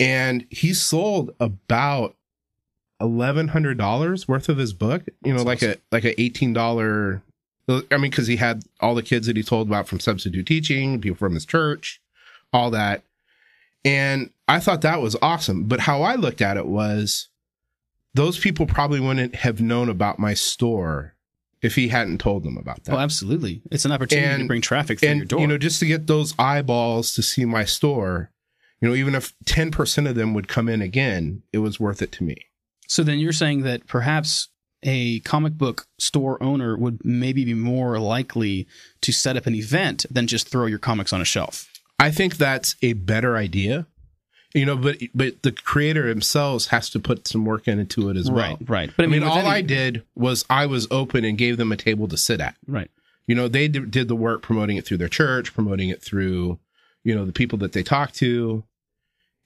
and 0.00 0.46
he 0.50 0.72
sold 0.74 1.34
about 1.38 2.16
eleven 3.00 3.48
hundred 3.48 3.76
dollars 3.78 4.26
worth 4.28 4.48
of 4.48 4.56
his 4.58 4.72
book. 4.72 5.02
You 5.24 5.32
know, 5.32 5.44
That's 5.44 5.62
like 5.62 5.62
a 5.62 5.76
like 5.92 6.04
a 6.04 6.20
eighteen 6.20 6.52
dollar. 6.52 7.22
I 7.68 7.96
mean, 7.96 8.10
because 8.10 8.26
he 8.26 8.36
had 8.36 8.62
all 8.80 8.94
the 8.94 9.02
kids 9.02 9.26
that 9.26 9.36
he 9.36 9.42
told 9.42 9.68
about 9.68 9.88
from 9.88 9.98
substitute 10.00 10.46
teaching, 10.46 11.00
people 11.00 11.16
from 11.16 11.32
his 11.34 11.46
church, 11.46 11.98
all 12.52 12.70
that, 12.72 13.02
and 13.84 14.30
I 14.48 14.60
thought 14.60 14.82
that 14.82 15.00
was 15.00 15.16
awesome. 15.22 15.64
But 15.64 15.80
how 15.80 16.02
I 16.02 16.14
looked 16.16 16.42
at 16.42 16.58
it 16.58 16.66
was, 16.66 17.28
those 18.12 18.38
people 18.38 18.66
probably 18.66 19.00
wouldn't 19.00 19.36
have 19.36 19.62
known 19.62 19.88
about 19.88 20.18
my 20.18 20.34
store 20.34 21.14
if 21.64 21.74
he 21.74 21.88
hadn't 21.88 22.18
told 22.18 22.44
them 22.44 22.56
about 22.56 22.84
that 22.84 22.94
Oh, 22.94 22.98
absolutely. 22.98 23.62
It's 23.72 23.84
an 23.84 23.92
opportunity 23.92 24.42
to 24.42 24.46
bring 24.48 24.60
traffic 24.60 25.00
through 25.00 25.14
your 25.14 25.24
door. 25.24 25.40
you 25.40 25.46
know 25.46 25.58
just 25.58 25.80
to 25.80 25.86
get 25.86 26.06
those 26.06 26.34
eyeballs 26.38 27.14
to 27.14 27.22
see 27.22 27.44
my 27.44 27.64
store 27.64 28.30
you 28.80 28.88
know 28.88 28.94
even 28.94 29.14
if 29.14 29.32
10% 29.46 30.08
of 30.08 30.14
them 30.14 30.34
would 30.34 30.46
come 30.48 30.68
in 30.68 30.82
again 30.82 31.42
it 31.52 31.58
was 31.58 31.80
worth 31.80 32.02
it 32.02 32.12
to 32.12 32.24
me 32.24 32.36
so 32.86 33.02
then 33.02 33.18
you're 33.18 33.32
saying 33.32 33.62
that 33.62 33.86
perhaps 33.86 34.48
a 34.82 35.20
comic 35.20 35.54
book 35.54 35.86
store 35.98 36.40
owner 36.42 36.76
would 36.76 37.00
maybe 37.04 37.44
be 37.46 37.54
more 37.54 37.98
likely 37.98 38.66
to 39.00 39.10
set 39.12 39.36
up 39.36 39.46
an 39.46 39.54
event 39.54 40.04
than 40.10 40.26
just 40.26 40.48
throw 40.50 40.66
your 40.66 40.78
comics 40.78 41.12
on 41.12 41.20
a 41.22 41.24
shelf. 41.24 41.70
i 41.98 42.10
think 42.10 42.36
that's 42.36 42.76
a 42.82 42.92
better 42.92 43.36
idea 43.36 43.86
you 44.54 44.64
know 44.64 44.76
but 44.76 44.96
but 45.14 45.42
the 45.42 45.52
creator 45.52 46.06
himself 46.06 46.66
has 46.66 46.88
to 46.90 47.00
put 47.00 47.26
some 47.28 47.44
work 47.44 47.66
into 47.68 48.08
it 48.08 48.16
as 48.16 48.30
well 48.30 48.56
right, 48.60 48.68
right. 48.68 48.90
But 48.96 49.04
i 49.04 49.06
mean, 49.08 49.20
with 49.22 49.28
all 49.30 49.38
any- 49.38 49.48
i 49.48 49.60
did 49.60 50.02
was 50.14 50.44
i 50.48 50.64
was 50.66 50.86
open 50.90 51.24
and 51.24 51.36
gave 51.36 51.56
them 51.56 51.72
a 51.72 51.76
table 51.76 52.06
to 52.08 52.16
sit 52.16 52.40
at 52.40 52.54
Right. 52.66 52.90
you 53.26 53.34
know 53.34 53.48
they 53.48 53.68
did 53.68 53.90
did 53.90 54.08
the 54.08 54.16
work 54.16 54.42
promoting 54.42 54.76
it 54.76 54.86
through 54.86 54.98
their 54.98 55.08
church 55.08 55.52
promoting 55.54 55.88
it 55.88 56.02
through 56.02 56.58
you 57.02 57.14
know 57.14 57.24
the 57.26 57.32
people 57.32 57.58
that 57.58 57.72
they 57.72 57.82
talk 57.82 58.12
to 58.12 58.64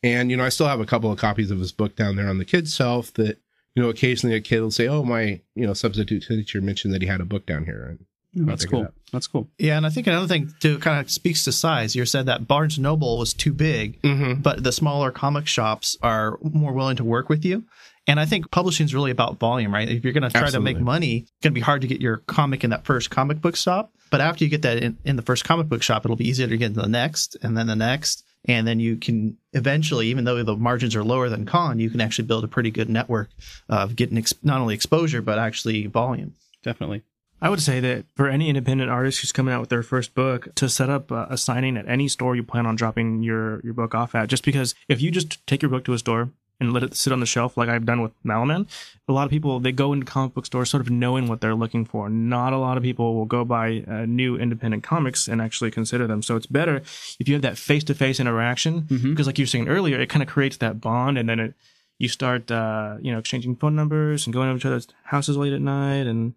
and 0.02 0.30
you 0.30 0.36
know 0.36 0.44
i 0.44 0.48
still 0.50 0.68
have 0.68 0.80
a 0.80 0.86
couple 0.86 1.10
of 1.10 1.18
copies 1.18 1.50
of 1.50 1.58
his 1.58 1.72
book 1.72 1.96
down 1.96 2.16
there 2.16 2.28
on 2.28 2.38
the 2.38 2.44
kids 2.44 2.74
shelf 2.74 3.12
that 3.14 3.38
you 3.74 3.82
know 3.82 3.88
occasionally 3.88 4.36
a 4.36 4.40
kid 4.40 4.60
will 4.60 4.70
say 4.70 4.86
oh 4.88 5.02
my 5.02 5.40
you 5.54 5.66
know 5.66 5.72
substitute 5.74 6.24
teacher 6.28 6.60
mentioned 6.60 6.92
that 6.92 7.02
he 7.02 7.08
had 7.08 7.20
a 7.20 7.24
book 7.24 7.46
down 7.46 7.64
here 7.64 7.84
and 7.88 8.04
Oh, 8.36 8.44
that's 8.44 8.66
cool. 8.66 8.88
That's 9.12 9.26
cool. 9.26 9.48
Yeah, 9.58 9.76
and 9.76 9.86
I 9.86 9.90
think 9.90 10.06
another 10.06 10.28
thing 10.28 10.52
to 10.60 10.78
kind 10.78 11.00
of 11.00 11.10
speaks 11.10 11.44
to 11.44 11.52
size. 11.52 11.96
You 11.96 12.04
said 12.04 12.26
that 12.26 12.46
Barnes 12.46 12.78
Noble 12.78 13.18
was 13.18 13.32
too 13.32 13.52
big, 13.52 14.00
mm-hmm. 14.02 14.42
but 14.42 14.62
the 14.62 14.72
smaller 14.72 15.10
comic 15.10 15.46
shops 15.46 15.96
are 16.02 16.38
more 16.42 16.72
willing 16.72 16.96
to 16.96 17.04
work 17.04 17.28
with 17.28 17.44
you. 17.44 17.64
And 18.06 18.18
I 18.18 18.26
think 18.26 18.50
publishing 18.50 18.84
is 18.84 18.94
really 18.94 19.10
about 19.10 19.38
volume, 19.38 19.72
right? 19.72 19.88
If 19.88 20.02
you're 20.02 20.14
going 20.14 20.22
to 20.22 20.30
try 20.30 20.42
Absolutely. 20.42 20.72
to 20.72 20.78
make 20.78 20.84
money, 20.84 21.16
it's 21.18 21.30
going 21.42 21.52
to 21.52 21.54
be 21.54 21.60
hard 21.60 21.82
to 21.82 21.86
get 21.86 22.00
your 22.00 22.18
comic 22.18 22.64
in 22.64 22.70
that 22.70 22.84
first 22.84 23.10
comic 23.10 23.40
book 23.40 23.54
shop. 23.54 23.92
But 24.10 24.22
after 24.22 24.44
you 24.44 24.50
get 24.50 24.62
that 24.62 24.82
in, 24.82 24.96
in 25.04 25.16
the 25.16 25.22
first 25.22 25.44
comic 25.44 25.68
book 25.68 25.82
shop, 25.82 26.04
it'll 26.04 26.16
be 26.16 26.28
easier 26.28 26.46
to 26.46 26.56
get 26.56 26.66
into 26.68 26.80
the 26.80 26.88
next 26.88 27.36
and 27.42 27.56
then 27.56 27.66
the 27.66 27.76
next. 27.76 28.24
And 28.46 28.66
then 28.66 28.80
you 28.80 28.96
can 28.96 29.36
eventually, 29.52 30.06
even 30.08 30.24
though 30.24 30.42
the 30.42 30.56
margins 30.56 30.96
are 30.96 31.04
lower 31.04 31.28
than 31.28 31.44
con, 31.44 31.78
you 31.78 31.90
can 31.90 32.00
actually 32.00 32.26
build 32.26 32.44
a 32.44 32.48
pretty 32.48 32.70
good 32.70 32.88
network 32.88 33.28
of 33.68 33.94
getting 33.94 34.16
ex- 34.16 34.32
not 34.42 34.60
only 34.60 34.74
exposure, 34.74 35.20
but 35.20 35.38
actually 35.38 35.86
volume. 35.86 36.32
Definitely. 36.62 37.02
I 37.40 37.50
would 37.50 37.62
say 37.62 37.78
that 37.80 38.04
for 38.16 38.28
any 38.28 38.48
independent 38.48 38.90
artist 38.90 39.20
who's 39.20 39.32
coming 39.32 39.54
out 39.54 39.60
with 39.60 39.70
their 39.70 39.82
first 39.82 40.14
book, 40.14 40.54
to 40.56 40.68
set 40.68 40.90
up 40.90 41.10
a, 41.10 41.28
a 41.30 41.36
signing 41.36 41.76
at 41.76 41.88
any 41.88 42.08
store 42.08 42.34
you 42.34 42.42
plan 42.42 42.66
on 42.66 42.74
dropping 42.76 43.22
your, 43.22 43.60
your 43.60 43.74
book 43.74 43.94
off 43.94 44.14
at, 44.14 44.28
just 44.28 44.44
because 44.44 44.74
if 44.88 45.00
you 45.00 45.10
just 45.10 45.46
take 45.46 45.62
your 45.62 45.70
book 45.70 45.84
to 45.84 45.92
a 45.92 45.98
store 45.98 46.30
and 46.60 46.72
let 46.72 46.82
it 46.82 46.96
sit 46.96 47.12
on 47.12 47.20
the 47.20 47.26
shelf 47.26 47.56
like 47.56 47.68
I've 47.68 47.86
done 47.86 48.02
with 48.02 48.10
Mallow 48.24 48.44
Man, 48.44 48.66
a 49.06 49.12
lot 49.12 49.22
of 49.22 49.30
people, 49.30 49.60
they 49.60 49.70
go 49.70 49.92
into 49.92 50.04
comic 50.04 50.34
book 50.34 50.46
stores 50.46 50.68
sort 50.68 50.80
of 50.80 50.90
knowing 50.90 51.28
what 51.28 51.40
they're 51.40 51.54
looking 51.54 51.84
for. 51.84 52.08
Not 52.08 52.52
a 52.52 52.58
lot 52.58 52.76
of 52.76 52.82
people 52.82 53.14
will 53.14 53.26
go 53.26 53.44
buy 53.44 53.84
uh, 53.86 54.06
new 54.06 54.36
independent 54.36 54.82
comics 54.82 55.28
and 55.28 55.40
actually 55.40 55.70
consider 55.70 56.08
them. 56.08 56.20
So 56.22 56.34
it's 56.34 56.46
better 56.46 56.82
if 57.20 57.28
you 57.28 57.34
have 57.34 57.42
that 57.42 57.56
face 57.56 57.84
to 57.84 57.94
face 57.94 58.18
interaction, 58.18 58.80
because 59.10 59.28
like 59.28 59.38
you 59.38 59.44
were 59.44 59.46
saying 59.48 59.68
earlier, 59.68 60.00
it 60.00 60.08
kind 60.08 60.24
of 60.24 60.28
creates 60.28 60.56
that 60.56 60.80
bond 60.80 61.16
and 61.16 61.28
then 61.28 61.38
it, 61.38 61.54
you 61.98 62.08
start, 62.08 62.50
uh, 62.50 62.96
you 63.00 63.12
know, 63.12 63.20
exchanging 63.20 63.54
phone 63.54 63.76
numbers 63.76 64.26
and 64.26 64.34
going 64.34 64.50
to 64.50 64.56
each 64.56 64.66
other's 64.66 64.88
houses 65.04 65.36
late 65.36 65.52
at 65.52 65.60
night 65.60 66.08
and 66.08 66.34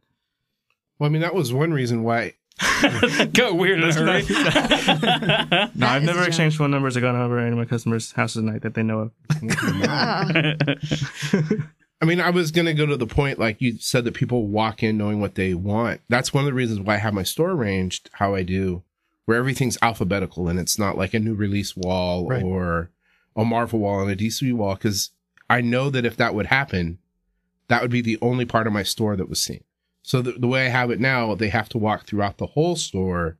well 1.02 1.10
i 1.10 1.12
mean 1.12 1.22
that 1.22 1.34
was 1.34 1.52
one 1.52 1.74
reason 1.74 2.04
why 2.04 2.34
Go 3.34 3.56
weird 3.56 3.82
in 3.82 3.90
a 3.90 3.94
hurry. 3.94 4.22
No, 5.76 5.88
I've 5.88 6.04
never 6.04 6.24
exchanged 6.24 6.58
phone 6.58 6.70
numbers 6.70 6.96
or 6.96 7.02
gone 7.02 7.16
over 7.16 7.40
any 7.40 7.52
of 7.54 7.58
my 7.58 7.66
customers' 7.66 8.12
houses 8.12 8.38
at 8.38 8.44
night 8.44 8.62
that 8.62 8.76
they 8.76 8.84
know 8.84 9.00
of. 9.00 9.12
I 12.02 12.06
mean, 12.06 12.20
I 12.20 12.30
was 12.30 12.52
gonna 12.52 12.74
go 12.76 12.86
to 12.86 12.98
the 12.98 13.08
point 13.08 13.40
like 13.40 13.62
you 13.62 13.78
said 13.80 14.04
that 14.06 14.14
people 14.14 14.48
walk 14.48 14.84
in 14.84 14.98
knowing 14.98 15.20
what 15.22 15.36
they 15.36 15.54
want. 15.56 16.02
That's 16.10 16.34
one 16.34 16.44
of 16.44 16.46
the 16.48 16.54
reasons 16.54 16.82
why 16.82 16.96
I 16.96 16.98
have 16.98 17.14
my 17.16 17.24
store 17.24 17.52
arranged 17.52 18.10
how 18.14 18.36
I 18.36 18.44
do, 18.44 18.84
where 19.26 19.38
everything's 19.38 19.78
alphabetical 19.82 20.48
and 20.48 20.60
it's 20.60 20.78
not 20.78 20.98
like 20.98 21.14
a 21.16 21.20
new 21.20 21.34
release 21.34 21.76
wall 21.76 22.28
Right. 22.28 22.44
or 22.44 22.92
a 23.36 23.46
Marvel 23.46 23.80
wall 23.80 24.02
and 24.02 24.12
a 24.12 24.16
DC 24.16 24.54
wall. 24.54 24.76
Because 24.76 25.12
I 25.50 25.62
know 25.62 25.90
that 25.90 26.06
if 26.06 26.18
that 26.18 26.36
would 26.36 26.48
happen, 26.48 27.00
that 27.70 27.82
would 27.82 27.92
be 27.92 28.02
the 28.02 28.20
only 28.22 28.46
part 28.46 28.68
of 28.68 28.74
my 28.74 28.84
store 28.84 29.16
that 29.16 29.30
was 29.30 29.42
seen. 29.42 29.64
So 30.04 30.22
the, 30.22 30.32
the 30.34 30.48
way 30.48 30.66
I 30.66 30.70
have 30.70 30.90
it 30.92 31.00
now, 31.00 31.36
they 31.36 31.50
have 31.50 31.70
to 31.70 31.78
walk 31.78 32.06
throughout 32.06 32.38
the 32.38 32.48
whole 32.48 32.76
store 32.76 33.38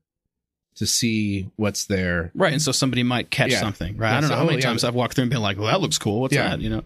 to 0.76 0.86
see 0.88 1.50
what's 1.56 1.86
there. 1.86 2.32
Right, 2.34 2.54
and 2.54 2.62
so 2.62 2.72
somebody 2.72 3.04
might 3.04 3.30
catch 3.30 3.52
Yeah. 3.52 3.60
something, 3.60 3.98
right? 3.98 4.12
Yeah, 4.12 4.18
I 4.18 4.22
don't 4.22 4.30
know 4.30 4.36
how 4.38 4.44
many 4.44 4.56
oh, 4.56 4.60
yeah. 4.60 4.66
times 4.66 4.84
I've 4.84 4.96
walked 4.96 5.16
through 5.16 5.24
and 5.24 5.32
been 5.32 5.42
like, 5.42 5.58
"Well, 5.58 5.68
that 5.68 5.82
looks 5.82 5.98
cool. 5.98 6.22
What's 6.22 6.34
Yeah. 6.34 6.50
that?" 6.50 6.62
You 6.62 6.70
know. 6.70 6.84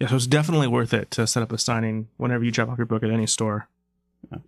Yeah, 0.00 0.08
so 0.08 0.16
it's 0.16 0.26
definitely 0.26 0.66
worth 0.66 0.92
it 0.92 1.10
to 1.12 1.26
set 1.26 1.42
up 1.42 1.52
a 1.52 1.58
signing 1.58 2.08
whenever 2.16 2.44
you 2.44 2.50
drop 2.50 2.68
off 2.68 2.78
your 2.78 2.86
book 2.86 3.02
at 3.02 3.10
any 3.10 3.26
store. 3.26 3.68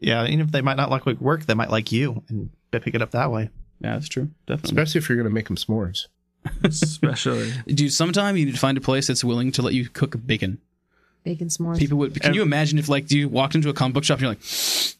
Yeah, 0.00 0.24
even 0.26 0.40
if 0.40 0.50
they 0.50 0.62
might 0.62 0.76
not 0.76 0.90
like 0.90 1.07
work, 1.20 1.46
they 1.46 1.55
might 1.55 1.70
like 1.70 1.92
you 1.92 2.22
and 2.29 2.50
pick 2.70 2.94
it 2.94 3.02
up 3.02 3.12
that 3.12 3.31
way. 3.31 3.50
Yeah, 3.81 3.92
that's 3.94 4.09
true. 4.09 4.31
Definitely. 4.46 4.70
Especially 4.70 4.98
if 4.98 5.09
you're 5.09 5.18
gonna 5.18 5.31
make 5.31 5.46
them 5.46 5.57
s'mores. 5.57 6.07
Especially. 6.64 7.52
Dude, 7.66 7.92
sometime 7.92 8.37
you 8.37 8.46
need 8.46 8.55
to 8.55 8.61
find 8.61 8.79
a 8.79 8.81
place 8.81 9.07
that's 9.07 9.24
willing 9.24 9.52
to 9.52 9.62
let 9.62 9.74
you 9.74 9.88
cook 9.88 10.16
bacon. 10.26 10.59
Bacon 11.27 11.49
s'mores. 11.49 11.79
People 11.79 11.99
would. 11.99 12.19
Can 12.21 12.33
you 12.35 12.43
imagine 12.43 12.79
if 12.79 12.89
like 12.89 13.11
you 13.11 13.29
walked 13.29 13.55
into 13.55 13.69
a 13.69 13.75
comic 13.75 13.95
book 13.95 14.05
shop 14.05 14.15
and 14.19 14.23
you're 14.23 14.31
like, 14.31 14.41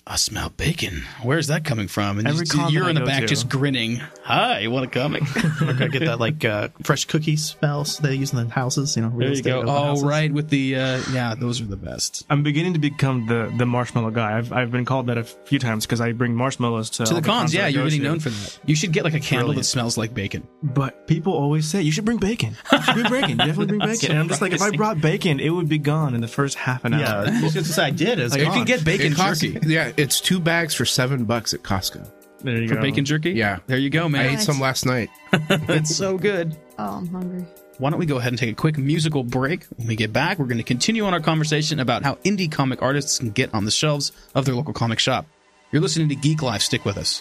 I 0.09 0.17
smell 0.17 0.51
bacon. 0.51 1.03
Where's 1.23 1.47
that 1.49 1.65
coming 1.65 1.89
from? 1.89 2.19
And 2.19 2.29
Every 2.29 2.45
just- 2.45 2.53
con 2.53 2.73
you're 2.73 2.85
that 2.85 2.91
in 2.91 2.97
I 2.99 3.01
the 3.01 3.07
go 3.07 3.11
back 3.13 3.21
to. 3.23 3.27
just 3.27 3.49
grinning. 3.49 3.97
Hi, 4.25 4.59
you 4.61 4.71
want 4.71 4.85
a 4.85 4.89
comic? 4.91 5.23
We're 5.61 5.73
gonna 5.73 5.89
get 5.89 6.01
that 6.05 6.21
like 6.21 6.45
uh, 6.45 6.69
fresh 6.83 7.05
cookie 7.07 7.37
smells 7.37 7.99
they 7.99 8.15
use 8.15 8.33
in 8.33 8.47
the 8.49 8.53
houses. 8.55 8.97
You 8.97 9.03
know, 9.03 9.09
real 9.09 9.19
there 9.19 9.27
you 9.29 9.33
estate 9.35 9.51
go. 9.51 9.57
open 9.59 9.69
Oh, 9.71 9.85
houses. 9.85 10.05
right, 10.05 10.33
with 10.33 10.49
the 10.51 10.77
uh, 10.77 11.01
yeah, 11.13 11.35
those 11.35 11.61
are 11.61 11.65
the 11.67 11.77
best. 11.77 12.25
I'm 12.29 12.43
beginning 12.43 12.73
to 12.75 12.79
become 12.81 13.27
the, 13.27 13.53
the 13.57 13.67
marshmallow 13.67 14.11
guy. 14.11 14.37
I've, 14.37 14.53
I've 14.53 14.71
been 14.73 14.85
called 14.85 15.07
that 15.07 15.19
a 15.19 15.25
few 15.25 15.59
times 15.59 15.87
because 15.87 16.01
I 16.01 16.13
bring 16.13 16.35
marshmallows 16.35 16.91
to, 16.91 17.05
To 17.05 17.15
all 17.15 17.21
the 17.21 17.27
cons, 17.27 17.53
that 17.53 17.59
yeah, 17.59 17.65
I 17.67 17.69
you're 17.69 17.81
go 17.83 17.85
really 17.85 17.99
to. 17.99 18.05
known 18.05 18.21
for 18.21 18.31
that. 18.31 18.59
You 18.67 18.75
should 18.75 18.93
get 18.93 19.05
like 19.05 19.15
a 19.15 19.21
candle 19.21 19.49
that 19.49 19.53
Brilliant. 19.55 19.67
smells 19.67 19.97
like 19.97 20.13
bacon. 20.15 20.47
But 20.63 21.07
people 21.07 21.33
always 21.35 21.67
say 21.69 21.83
you 21.83 21.93
should 21.93 22.05
bring 22.05 22.19
bacon. 22.19 22.57
You 22.73 22.83
should 22.83 23.07
bring 23.09 23.23
bacon. 23.23 23.37
Definitely 23.39 23.67
bring 23.67 23.81
bacon. 23.93 24.11
And 24.13 24.19
I'm 24.21 24.29
just 24.29 24.41
like, 24.43 24.53
if 24.53 24.63
I 24.63 24.71
brought 24.71 25.01
bacon, 25.01 25.39
it 25.41 25.51
would 25.51 25.69
be 25.69 25.79
gone 25.79 26.15
in 26.17 26.21
the 26.21 26.29
first 26.29 26.57
half 26.57 26.85
an 26.85 26.95
hour. 26.95 27.01
Yeah, 27.01 27.19
I 27.39 27.43
was 27.43 27.53
just 27.53 27.55
gonna 27.55 27.65
say 27.67 27.85
I 27.85 27.91
did. 27.91 28.19
It's 28.19 28.33
Like, 28.33 28.41
you 28.41 28.47
gone. 28.49 28.57
can 28.57 28.65
get 28.65 28.85
bacon 28.85 29.13
It 29.13 29.17
costs- 29.17 29.43
jerky 29.43 29.69
Yeah, 29.69 29.93
it's 29.97 30.21
two 30.21 30.41
bags 30.41 30.75
for 30.75 30.85
seven 30.85 31.25
bucks 31.25 31.55
at 31.55 31.63
Costco. 31.63 32.11
There 32.43 32.61
you 32.61 32.69
for 32.69 32.75
go. 32.77 32.83
bacon 32.83 33.05
jerky. 33.05 33.31
Yeah. 33.33 33.59
there 33.67 33.79
you 33.79 33.89
go, 33.91 34.09
man. 34.09 34.23
I 34.23 34.25
man. 34.25 34.35
ate 34.35 34.41
some 34.41 34.59
last 34.61 34.85
night. 34.85 35.09
it's 35.33 35.95
so 35.95 36.19
good. 36.19 36.57
Oh, 36.79 36.97
I'm 36.99 37.07
hungry. 37.09 37.45
Why 37.79 37.91
don't 37.91 37.99
we 37.99 38.07
go 38.07 38.17
ahead 38.19 38.33
and 38.33 38.39
take 38.39 38.51
a 38.51 38.55
quick 38.55 38.79
musical 38.79 39.23
break? 39.23 39.65
When 39.77 39.87
we 39.87 39.97
get 39.97 40.13
back, 40.13 40.39
we're 40.39 40.47
going 40.47 40.59
to 40.59 40.65
continue 40.65 41.05
on 41.05 41.13
our 41.15 41.21
conversation 41.21 41.79
about 41.81 42.03
how 42.05 42.15
indie 42.17 42.51
comic 42.51 42.83
artists 42.83 43.19
can 43.19 43.31
get 43.31 43.53
on 43.55 43.65
the 43.65 43.71
shelves 43.71 44.13
of 44.35 44.45
their 44.47 44.55
local 44.55 44.73
comic 44.75 44.99
shop. 44.99 45.27
You're 45.73 45.83
listening 45.83 46.09
to 46.11 46.15
Geek 46.15 46.41
Life. 46.43 46.63
Stick 46.63 46.85
with 46.85 46.97
us. 46.99 47.21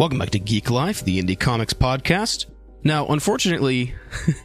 Welcome 0.00 0.18
back 0.18 0.30
to 0.30 0.38
Geek 0.38 0.70
Life, 0.70 1.04
the 1.04 1.22
Indie 1.22 1.38
Comics 1.38 1.74
podcast. 1.74 2.46
Now, 2.82 3.06
unfortunately, 3.08 3.94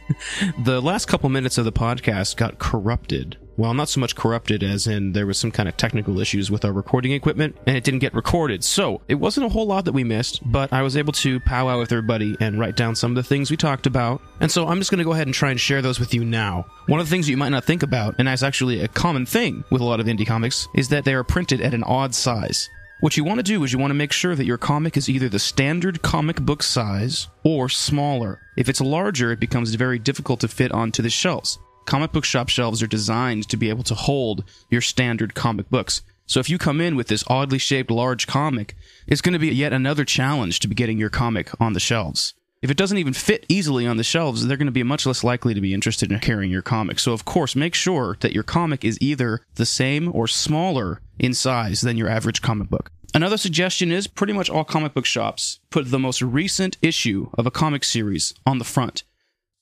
the 0.66 0.82
last 0.82 1.08
couple 1.08 1.30
minutes 1.30 1.56
of 1.56 1.64
the 1.64 1.72
podcast 1.72 2.36
got 2.36 2.58
corrupted. 2.58 3.38
Well, 3.56 3.72
not 3.72 3.88
so 3.88 3.98
much 3.98 4.14
corrupted 4.14 4.62
as 4.62 4.86
in 4.86 5.14
there 5.14 5.24
was 5.24 5.38
some 5.38 5.50
kind 5.50 5.66
of 5.66 5.78
technical 5.78 6.20
issues 6.20 6.50
with 6.50 6.66
our 6.66 6.74
recording 6.74 7.12
equipment 7.12 7.56
and 7.66 7.74
it 7.74 7.84
didn't 7.84 8.00
get 8.00 8.12
recorded. 8.12 8.64
So, 8.64 9.00
it 9.08 9.14
wasn't 9.14 9.46
a 9.46 9.48
whole 9.48 9.64
lot 9.64 9.86
that 9.86 9.94
we 9.94 10.04
missed, 10.04 10.42
but 10.44 10.74
I 10.74 10.82
was 10.82 10.94
able 10.94 11.14
to 11.14 11.40
powwow 11.40 11.78
with 11.78 11.90
everybody 11.90 12.36
and 12.38 12.60
write 12.60 12.76
down 12.76 12.94
some 12.94 13.12
of 13.12 13.16
the 13.16 13.22
things 13.22 13.50
we 13.50 13.56
talked 13.56 13.86
about. 13.86 14.20
And 14.40 14.52
so 14.52 14.68
I'm 14.68 14.76
just 14.76 14.90
going 14.90 14.98
to 14.98 15.04
go 15.04 15.14
ahead 15.14 15.26
and 15.26 15.32
try 15.32 15.52
and 15.52 15.58
share 15.58 15.80
those 15.80 15.98
with 15.98 16.12
you 16.12 16.22
now. 16.22 16.66
One 16.84 17.00
of 17.00 17.06
the 17.06 17.10
things 17.10 17.30
you 17.30 17.38
might 17.38 17.48
not 17.48 17.64
think 17.64 17.82
about, 17.82 18.16
and 18.18 18.28
that's 18.28 18.42
actually 18.42 18.82
a 18.82 18.88
common 18.88 19.24
thing 19.24 19.64
with 19.70 19.80
a 19.80 19.86
lot 19.86 20.00
of 20.00 20.06
indie 20.06 20.26
comics, 20.26 20.68
is 20.74 20.90
that 20.90 21.06
they 21.06 21.14
are 21.14 21.24
printed 21.24 21.62
at 21.62 21.72
an 21.72 21.82
odd 21.82 22.14
size. 22.14 22.68
What 23.00 23.14
you 23.18 23.24
want 23.24 23.38
to 23.38 23.42
do 23.42 23.62
is 23.62 23.74
you 23.74 23.78
want 23.78 23.90
to 23.90 23.94
make 23.94 24.12
sure 24.12 24.34
that 24.34 24.46
your 24.46 24.56
comic 24.56 24.96
is 24.96 25.10
either 25.10 25.28
the 25.28 25.38
standard 25.38 26.00
comic 26.00 26.40
book 26.40 26.62
size 26.62 27.28
or 27.44 27.68
smaller. 27.68 28.40
If 28.56 28.70
it's 28.70 28.80
larger, 28.80 29.32
it 29.32 29.38
becomes 29.38 29.74
very 29.74 29.98
difficult 29.98 30.40
to 30.40 30.48
fit 30.48 30.72
onto 30.72 31.02
the 31.02 31.10
shelves. 31.10 31.58
Comic 31.84 32.12
book 32.12 32.24
shop 32.24 32.48
shelves 32.48 32.82
are 32.82 32.86
designed 32.86 33.50
to 33.50 33.58
be 33.58 33.68
able 33.68 33.82
to 33.84 33.94
hold 33.94 34.44
your 34.70 34.80
standard 34.80 35.34
comic 35.34 35.68
books. 35.68 36.00
So 36.24 36.40
if 36.40 36.48
you 36.48 36.56
come 36.56 36.80
in 36.80 36.96
with 36.96 37.08
this 37.08 37.22
oddly 37.26 37.58
shaped 37.58 37.90
large 37.90 38.26
comic, 38.26 38.74
it's 39.06 39.20
going 39.20 39.34
to 39.34 39.38
be 39.38 39.48
yet 39.48 39.74
another 39.74 40.06
challenge 40.06 40.60
to 40.60 40.68
be 40.68 40.74
getting 40.74 40.96
your 40.96 41.10
comic 41.10 41.50
on 41.60 41.74
the 41.74 41.80
shelves. 41.80 42.32
If 42.66 42.70
it 42.72 42.76
doesn't 42.76 42.98
even 42.98 43.12
fit 43.12 43.46
easily 43.48 43.86
on 43.86 43.96
the 43.96 44.02
shelves, 44.02 44.44
they're 44.44 44.56
going 44.56 44.66
to 44.66 44.72
be 44.72 44.82
much 44.82 45.06
less 45.06 45.22
likely 45.22 45.54
to 45.54 45.60
be 45.60 45.72
interested 45.72 46.10
in 46.10 46.18
carrying 46.18 46.50
your 46.50 46.62
comic. 46.62 46.98
So, 46.98 47.12
of 47.12 47.24
course, 47.24 47.54
make 47.54 47.76
sure 47.76 48.16
that 48.22 48.32
your 48.32 48.42
comic 48.42 48.84
is 48.84 48.98
either 49.00 49.42
the 49.54 49.64
same 49.64 50.10
or 50.12 50.26
smaller 50.26 51.00
in 51.16 51.32
size 51.32 51.82
than 51.82 51.96
your 51.96 52.08
average 52.08 52.42
comic 52.42 52.68
book. 52.68 52.90
Another 53.14 53.36
suggestion 53.36 53.92
is 53.92 54.08
pretty 54.08 54.32
much 54.32 54.50
all 54.50 54.64
comic 54.64 54.94
book 54.94 55.06
shops 55.06 55.60
put 55.70 55.92
the 55.92 56.00
most 56.00 56.20
recent 56.20 56.76
issue 56.82 57.30
of 57.38 57.46
a 57.46 57.52
comic 57.52 57.84
series 57.84 58.34
on 58.44 58.58
the 58.58 58.64
front. 58.64 59.04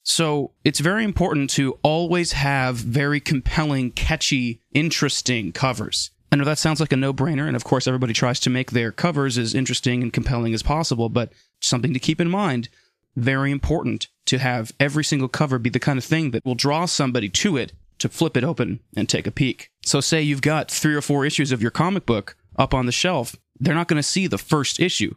So 0.03 0.53
it's 0.65 0.81
very 0.81 1.05
important 1.05 1.51
to 1.51 1.79
always 1.83 2.33
have 2.33 2.77
very 2.77 3.21
compelling, 3.21 3.91
catchy, 3.91 4.63
interesting 4.73 5.53
covers. 5.53 6.11
I 6.33 6.37
know 6.37 6.45
that 6.45 6.59
sounds 6.59 6.81
like 6.81 6.93
a 6.93 6.97
no 6.97 7.13
brainer, 7.13 7.47
and 7.47 7.55
of 7.55 7.65
course, 7.65 7.87
everybody 7.87 8.15
tries 8.15 8.41
to 8.41 8.51
make 8.51 8.71
their 8.71 8.93
covers 8.93 9.37
as 9.37 9.55
interesting 9.55 10.03
and 10.03 10.11
compelling 10.11 10.55
as 10.55 10.63
possible, 10.63 11.11
but 11.11 11.35
something 11.61 11.93
to 11.93 12.01
keep 12.01 12.19
in 12.19 12.31
mind 12.31 12.71
very 13.17 13.51
important 13.51 14.09
to 14.27 14.39
have 14.39 14.73
every 14.81 15.05
single 15.05 15.29
cover 15.29 15.59
be 15.59 15.71
the 15.71 15.81
kind 15.81 15.99
of 15.99 16.05
thing 16.05 16.31
that 16.33 16.45
will 16.45 16.55
draw 16.55 16.87
somebody 16.87 17.29
to 17.29 17.57
it 17.57 17.73
to 17.99 18.09
flip 18.09 18.37
it 18.37 18.45
open 18.45 18.81
and 18.97 19.09
take 19.09 19.27
a 19.27 19.31
peek. 19.31 19.71
So, 19.85 20.01
say 20.01 20.23
you've 20.23 20.43
got 20.43 20.71
three 20.71 20.95
or 20.95 21.01
four 21.01 21.25
issues 21.25 21.53
of 21.53 21.63
your 21.63 21.71
comic 21.71 22.07
book 22.07 22.37
up 22.57 22.75
on 22.75 22.87
the 22.87 22.93
shelf, 22.93 23.37
they're 23.59 23.75
not 23.75 23.89
going 23.89 23.99
to 23.99 24.03
see 24.03 24.27
the 24.27 24.39
first 24.39 24.81
issue. 24.81 25.15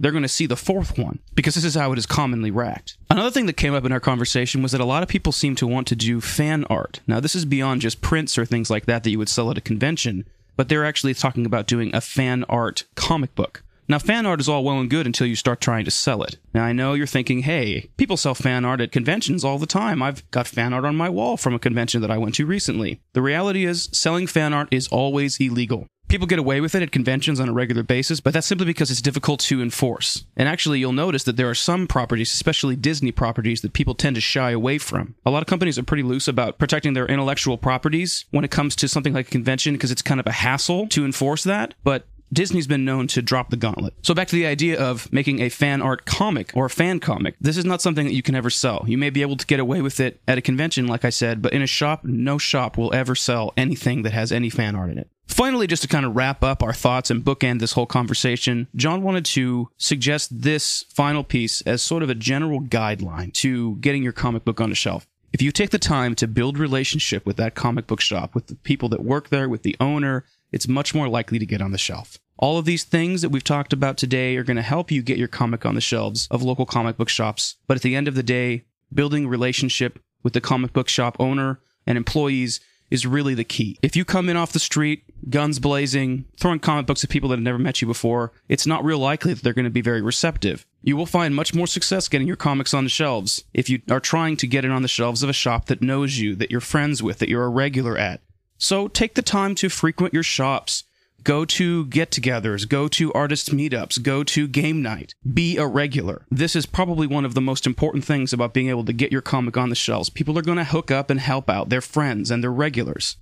They're 0.00 0.12
going 0.12 0.22
to 0.22 0.28
see 0.28 0.46
the 0.46 0.56
fourth 0.56 0.96
one 0.96 1.18
because 1.34 1.56
this 1.56 1.64
is 1.64 1.74
how 1.74 1.90
it 1.92 1.98
is 1.98 2.06
commonly 2.06 2.52
racked. 2.52 2.96
Another 3.10 3.32
thing 3.32 3.46
that 3.46 3.56
came 3.56 3.74
up 3.74 3.84
in 3.84 3.90
our 3.90 3.98
conversation 3.98 4.62
was 4.62 4.70
that 4.70 4.80
a 4.80 4.84
lot 4.84 5.02
of 5.02 5.08
people 5.08 5.32
seem 5.32 5.56
to 5.56 5.66
want 5.66 5.88
to 5.88 5.96
do 5.96 6.20
fan 6.20 6.64
art. 6.70 7.00
Now, 7.08 7.18
this 7.18 7.34
is 7.34 7.44
beyond 7.44 7.80
just 7.80 8.00
prints 8.00 8.38
or 8.38 8.44
things 8.44 8.70
like 8.70 8.86
that 8.86 9.02
that 9.02 9.10
you 9.10 9.18
would 9.18 9.28
sell 9.28 9.50
at 9.50 9.58
a 9.58 9.62
convention, 9.62 10.24
but 10.56 10.68
they're 10.68 10.84
actually 10.84 11.14
talking 11.14 11.46
about 11.46 11.66
doing 11.66 11.92
a 11.92 12.00
fan 12.00 12.44
art 12.44 12.84
comic 12.94 13.34
book. 13.34 13.64
Now, 13.90 13.98
fan 13.98 14.26
art 14.26 14.40
is 14.40 14.50
all 14.50 14.64
well 14.64 14.80
and 14.80 14.90
good 14.90 15.06
until 15.06 15.26
you 15.26 15.34
start 15.34 15.62
trying 15.62 15.86
to 15.86 15.90
sell 15.90 16.22
it. 16.22 16.36
Now, 16.52 16.62
I 16.62 16.74
know 16.74 16.92
you're 16.92 17.06
thinking, 17.06 17.40
hey, 17.40 17.88
people 17.96 18.18
sell 18.18 18.34
fan 18.34 18.66
art 18.66 18.82
at 18.82 18.92
conventions 18.92 19.44
all 19.44 19.58
the 19.58 19.66
time. 19.66 20.02
I've 20.02 20.30
got 20.30 20.46
fan 20.46 20.74
art 20.74 20.84
on 20.84 20.94
my 20.94 21.08
wall 21.08 21.38
from 21.38 21.54
a 21.54 21.58
convention 21.58 22.02
that 22.02 22.10
I 22.10 22.18
went 22.18 22.34
to 22.34 22.44
recently. 22.44 23.00
The 23.14 23.22
reality 23.22 23.64
is, 23.64 23.88
selling 23.92 24.26
fan 24.26 24.52
art 24.52 24.68
is 24.70 24.88
always 24.88 25.40
illegal. 25.40 25.86
People 26.08 26.26
get 26.26 26.38
away 26.38 26.60
with 26.60 26.74
it 26.74 26.82
at 26.82 26.90
conventions 26.90 27.40
on 27.40 27.48
a 27.48 27.52
regular 27.52 27.82
basis, 27.82 28.20
but 28.20 28.32
that's 28.32 28.46
simply 28.46 28.66
because 28.66 28.90
it's 28.90 29.02
difficult 29.02 29.40
to 29.40 29.62
enforce. 29.62 30.24
And 30.36 30.48
actually, 30.48 30.78
you'll 30.78 30.92
notice 30.92 31.24
that 31.24 31.36
there 31.36 31.50
are 31.50 31.54
some 31.54 31.86
properties, 31.86 32.32
especially 32.32 32.76
Disney 32.76 33.12
properties, 33.12 33.60
that 33.62 33.74
people 33.74 33.94
tend 33.94 34.16
to 34.16 34.20
shy 34.20 34.50
away 34.50 34.78
from. 34.78 35.14
A 35.24 35.30
lot 35.30 35.42
of 35.42 35.48
companies 35.48 35.78
are 35.78 35.82
pretty 35.82 36.02
loose 36.02 36.28
about 36.28 36.58
protecting 36.58 36.92
their 36.92 37.06
intellectual 37.06 37.56
properties 37.58 38.26
when 38.30 38.44
it 38.44 38.50
comes 38.50 38.74
to 38.76 38.88
something 38.88 39.14
like 39.14 39.28
a 39.28 39.30
convention 39.30 39.74
because 39.74 39.90
it's 39.90 40.02
kind 40.02 40.20
of 40.20 40.26
a 40.26 40.32
hassle 40.32 40.86
to 40.88 41.04
enforce 41.04 41.44
that. 41.44 41.74
But 41.84 42.06
Disney's 42.32 42.66
been 42.66 42.84
known 42.84 43.06
to 43.08 43.22
drop 43.22 43.50
the 43.50 43.56
gauntlet. 43.56 43.94
So 44.02 44.14
back 44.14 44.28
to 44.28 44.36
the 44.36 44.46
idea 44.46 44.78
of 44.78 45.12
making 45.12 45.40
a 45.40 45.48
fan 45.48 45.82
art 45.82 46.04
comic 46.04 46.52
or 46.54 46.66
a 46.66 46.70
fan 46.70 47.00
comic. 47.00 47.34
This 47.40 47.56
is 47.56 47.64
not 47.64 47.82
something 47.82 48.06
that 48.06 48.14
you 48.14 48.22
can 48.22 48.34
ever 48.34 48.50
sell. 48.50 48.84
You 48.86 48.98
may 48.98 49.10
be 49.10 49.22
able 49.22 49.36
to 49.36 49.46
get 49.46 49.60
away 49.60 49.80
with 49.80 50.00
it 50.00 50.20
at 50.28 50.38
a 50.38 50.42
convention, 50.42 50.86
like 50.86 51.04
I 51.04 51.10
said, 51.10 51.42
but 51.42 51.52
in 51.52 51.62
a 51.62 51.66
shop, 51.66 52.04
no 52.04 52.38
shop 52.38 52.76
will 52.76 52.94
ever 52.94 53.14
sell 53.14 53.52
anything 53.56 54.02
that 54.02 54.12
has 54.12 54.32
any 54.32 54.50
fan 54.50 54.76
art 54.76 54.90
in 54.90 54.98
it. 54.98 55.10
Finally, 55.26 55.66
just 55.66 55.82
to 55.82 55.88
kind 55.88 56.06
of 56.06 56.16
wrap 56.16 56.42
up 56.42 56.62
our 56.62 56.72
thoughts 56.72 57.10
and 57.10 57.22
bookend 57.22 57.60
this 57.60 57.72
whole 57.72 57.86
conversation, 57.86 58.66
John 58.74 59.02
wanted 59.02 59.24
to 59.26 59.68
suggest 59.76 60.42
this 60.42 60.84
final 60.88 61.22
piece 61.22 61.60
as 61.62 61.82
sort 61.82 62.02
of 62.02 62.10
a 62.10 62.14
general 62.14 62.60
guideline 62.60 63.32
to 63.34 63.76
getting 63.76 64.02
your 64.02 64.12
comic 64.12 64.44
book 64.44 64.60
on 64.60 64.72
a 64.72 64.74
shelf. 64.74 65.06
If 65.30 65.42
you 65.42 65.52
take 65.52 65.70
the 65.70 65.78
time 65.78 66.14
to 66.16 66.26
build 66.26 66.58
relationship 66.58 67.26
with 67.26 67.36
that 67.36 67.54
comic 67.54 67.86
book 67.86 68.00
shop, 68.00 68.34
with 68.34 68.46
the 68.46 68.54
people 68.54 68.88
that 68.88 69.04
work 69.04 69.28
there, 69.28 69.48
with 69.48 69.62
the 69.62 69.76
owner, 69.78 70.24
it's 70.52 70.68
much 70.68 70.94
more 70.94 71.08
likely 71.08 71.38
to 71.38 71.46
get 71.46 71.62
on 71.62 71.72
the 71.72 71.78
shelf. 71.78 72.18
All 72.38 72.58
of 72.58 72.64
these 72.64 72.84
things 72.84 73.22
that 73.22 73.30
we've 73.30 73.44
talked 73.44 73.72
about 73.72 73.96
today 73.96 74.36
are 74.36 74.44
going 74.44 74.56
to 74.56 74.62
help 74.62 74.90
you 74.90 75.02
get 75.02 75.18
your 75.18 75.28
comic 75.28 75.66
on 75.66 75.74
the 75.74 75.80
shelves 75.80 76.28
of 76.30 76.42
local 76.42 76.66
comic 76.66 76.96
book 76.96 77.08
shops. 77.08 77.56
But 77.66 77.76
at 77.76 77.82
the 77.82 77.96
end 77.96 78.06
of 78.06 78.14
the 78.14 78.22
day, 78.22 78.64
building 78.92 79.26
relationship 79.26 79.98
with 80.22 80.32
the 80.32 80.40
comic 80.40 80.72
book 80.72 80.88
shop 80.88 81.16
owner 81.18 81.60
and 81.86 81.98
employees 81.98 82.60
is 82.90 83.06
really 83.06 83.34
the 83.34 83.44
key. 83.44 83.78
If 83.82 83.96
you 83.96 84.04
come 84.04 84.28
in 84.28 84.36
off 84.36 84.52
the 84.52 84.58
street, 84.58 85.04
guns 85.28 85.58
blazing, 85.58 86.24
throwing 86.38 86.58
comic 86.58 86.86
books 86.86 87.04
at 87.04 87.10
people 87.10 87.28
that 87.28 87.36
have 87.36 87.42
never 87.42 87.58
met 87.58 87.82
you 87.82 87.86
before, 87.86 88.32
it's 88.48 88.66
not 88.66 88.84
real 88.84 88.98
likely 88.98 89.34
that 89.34 89.42
they're 89.42 89.52
going 89.52 89.64
to 89.64 89.70
be 89.70 89.82
very 89.82 90.00
receptive. 90.00 90.64
You 90.80 90.96
will 90.96 91.06
find 91.06 91.34
much 91.34 91.54
more 91.54 91.66
success 91.66 92.08
getting 92.08 92.26
your 92.26 92.36
comics 92.36 92.72
on 92.72 92.84
the 92.84 92.90
shelves 92.90 93.44
if 93.52 93.68
you 93.68 93.82
are 93.90 94.00
trying 94.00 94.36
to 94.38 94.46
get 94.46 94.64
it 94.64 94.70
on 94.70 94.82
the 94.82 94.88
shelves 94.88 95.22
of 95.22 95.28
a 95.28 95.34
shop 95.34 95.66
that 95.66 95.82
knows 95.82 96.18
you, 96.18 96.34
that 96.36 96.50
you're 96.50 96.60
friends 96.60 97.02
with, 97.02 97.18
that 97.18 97.28
you're 97.28 97.44
a 97.44 97.50
regular 97.50 97.98
at. 97.98 98.22
So 98.58 98.88
take 98.88 99.14
the 99.14 99.22
time 99.22 99.54
to 99.56 99.68
frequent 99.68 100.12
your 100.12 100.22
shops. 100.22 100.84
Go 101.24 101.44
to 101.44 101.86
get 101.86 102.10
togethers, 102.10 102.68
go 102.68 102.88
to 102.88 103.12
artist 103.12 103.50
meetups, 103.50 104.02
go 104.02 104.22
to 104.24 104.46
game 104.48 104.82
night. 104.82 105.14
Be 105.32 105.56
a 105.56 105.66
regular. 105.66 106.24
This 106.30 106.54
is 106.54 106.64
probably 106.64 107.06
one 107.06 107.24
of 107.24 107.34
the 107.34 107.40
most 107.40 107.66
important 107.66 108.04
things 108.04 108.32
about 108.32 108.54
being 108.54 108.68
able 108.68 108.84
to 108.84 108.92
get 108.92 109.12
your 109.12 109.20
comic 109.20 109.56
on 109.56 109.68
the 109.68 109.74
shelves. 109.74 110.10
People 110.10 110.38
are 110.38 110.42
going 110.42 110.58
to 110.58 110.64
hook 110.64 110.90
up 110.90 111.10
and 111.10 111.20
help 111.20 111.50
out 111.50 111.68
their 111.68 111.80
friends 111.80 112.30
and 112.30 112.42
their 112.42 112.52
regulars. 112.52 113.16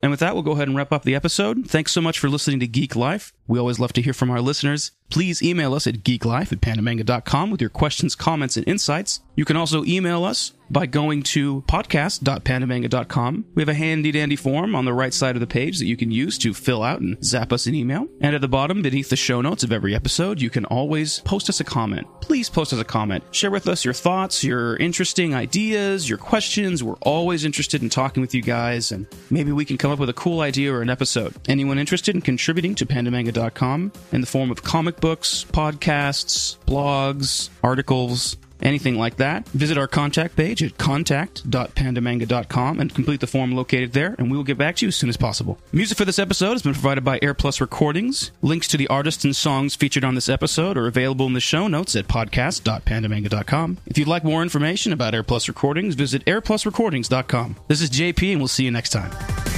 And 0.00 0.10
with 0.10 0.20
that, 0.20 0.34
we'll 0.34 0.42
go 0.42 0.52
ahead 0.52 0.66
and 0.66 0.76
wrap 0.76 0.92
up 0.92 1.04
the 1.04 1.14
episode. 1.14 1.68
Thanks 1.68 1.92
so 1.92 2.00
much 2.00 2.18
for 2.18 2.28
listening 2.28 2.58
to 2.60 2.66
Geek 2.66 2.96
Life. 2.96 3.32
We 3.46 3.58
always 3.58 3.78
love 3.78 3.92
to 3.92 4.02
hear 4.02 4.12
from 4.12 4.30
our 4.30 4.40
listeners. 4.40 4.90
Please 5.12 5.42
email 5.42 5.74
us 5.74 5.86
at 5.86 5.96
geeklife 5.96 6.52
at 6.52 6.62
pandamanga.com 6.62 7.50
with 7.50 7.60
your 7.60 7.68
questions, 7.68 8.14
comments, 8.14 8.56
and 8.56 8.66
insights. 8.66 9.20
You 9.36 9.44
can 9.44 9.58
also 9.58 9.84
email 9.84 10.24
us 10.24 10.52
by 10.70 10.86
going 10.86 11.22
to 11.22 11.62
podcast.pandamanga.com. 11.68 13.44
We 13.54 13.60
have 13.60 13.68
a 13.68 13.74
handy 13.74 14.10
dandy 14.10 14.36
form 14.36 14.74
on 14.74 14.86
the 14.86 14.94
right 14.94 15.12
side 15.12 15.36
of 15.36 15.40
the 15.40 15.46
page 15.46 15.78
that 15.78 15.86
you 15.86 15.98
can 15.98 16.10
use 16.10 16.38
to 16.38 16.54
fill 16.54 16.82
out 16.82 17.00
and 17.00 17.22
zap 17.22 17.52
us 17.52 17.66
an 17.66 17.74
email. 17.74 18.06
And 18.22 18.34
at 18.34 18.40
the 18.40 18.48
bottom, 18.48 18.80
beneath 18.80 19.10
the 19.10 19.16
show 19.16 19.42
notes 19.42 19.64
of 19.64 19.72
every 19.72 19.94
episode, 19.94 20.40
you 20.40 20.48
can 20.48 20.64
always 20.66 21.20
post 21.20 21.50
us 21.50 21.60
a 21.60 21.64
comment. 21.64 22.06
Please 22.22 22.48
post 22.48 22.72
us 22.72 22.80
a 22.80 22.84
comment. 22.84 23.22
Share 23.32 23.50
with 23.50 23.68
us 23.68 23.84
your 23.84 23.92
thoughts, 23.94 24.42
your 24.42 24.76
interesting 24.76 25.34
ideas, 25.34 26.08
your 26.08 26.18
questions. 26.18 26.82
We're 26.82 26.94
always 27.02 27.44
interested 27.44 27.82
in 27.82 27.90
talking 27.90 28.22
with 28.22 28.34
you 28.34 28.40
guys, 28.40 28.92
and 28.92 29.06
maybe 29.30 29.52
we 29.52 29.66
can 29.66 29.76
come 29.76 29.90
up 29.90 29.98
with 29.98 30.08
a 30.08 30.14
cool 30.14 30.40
idea 30.40 30.72
or 30.72 30.80
an 30.80 30.88
episode. 30.88 31.34
Anyone 31.48 31.78
interested 31.78 32.14
in 32.14 32.22
contributing 32.22 32.74
to 32.76 32.86
pandamanga.com 32.86 33.92
in 34.12 34.20
the 34.22 34.26
form 34.26 34.50
of 34.50 34.62
comic 34.62 35.01
books, 35.02 35.44
podcasts, 35.52 36.56
blogs, 36.64 37.50
articles, 37.62 38.38
anything 38.62 38.96
like 38.96 39.16
that, 39.16 39.46
visit 39.48 39.76
our 39.76 39.88
contact 39.88 40.36
page 40.36 40.62
at 40.62 40.78
contact.pandamanga.com 40.78 42.80
and 42.80 42.94
complete 42.94 43.20
the 43.20 43.26
form 43.26 43.52
located 43.52 43.92
there, 43.92 44.14
and 44.18 44.30
we 44.30 44.36
will 44.36 44.44
get 44.44 44.56
back 44.56 44.76
to 44.76 44.86
you 44.86 44.88
as 44.88 44.96
soon 44.96 45.10
as 45.10 45.16
possible. 45.16 45.58
Music 45.72 45.98
for 45.98 46.04
this 46.04 46.18
episode 46.18 46.52
has 46.52 46.62
been 46.62 46.72
provided 46.72 47.04
by 47.04 47.18
AirPlus 47.18 47.60
Recordings. 47.60 48.30
Links 48.40 48.68
to 48.68 48.76
the 48.76 48.88
artists 48.88 49.24
and 49.24 49.36
songs 49.36 49.74
featured 49.74 50.04
on 50.04 50.14
this 50.14 50.28
episode 50.28 50.78
are 50.78 50.86
available 50.86 51.26
in 51.26 51.32
the 51.34 51.40
show 51.40 51.68
notes 51.68 51.96
at 51.96 52.08
podcast.pandamanga.com. 52.08 53.78
If 53.86 53.98
you'd 53.98 54.08
like 54.08 54.24
more 54.24 54.42
information 54.42 54.92
about 54.92 55.14
AirPlus 55.14 55.48
Recordings, 55.48 55.96
visit 55.96 56.24
airplusrecordings.com. 56.24 57.56
This 57.68 57.82
is 57.82 57.90
JP, 57.90 58.32
and 58.32 58.40
we'll 58.40 58.48
see 58.48 58.64
you 58.64 58.70
next 58.70 58.90
time. 58.90 59.51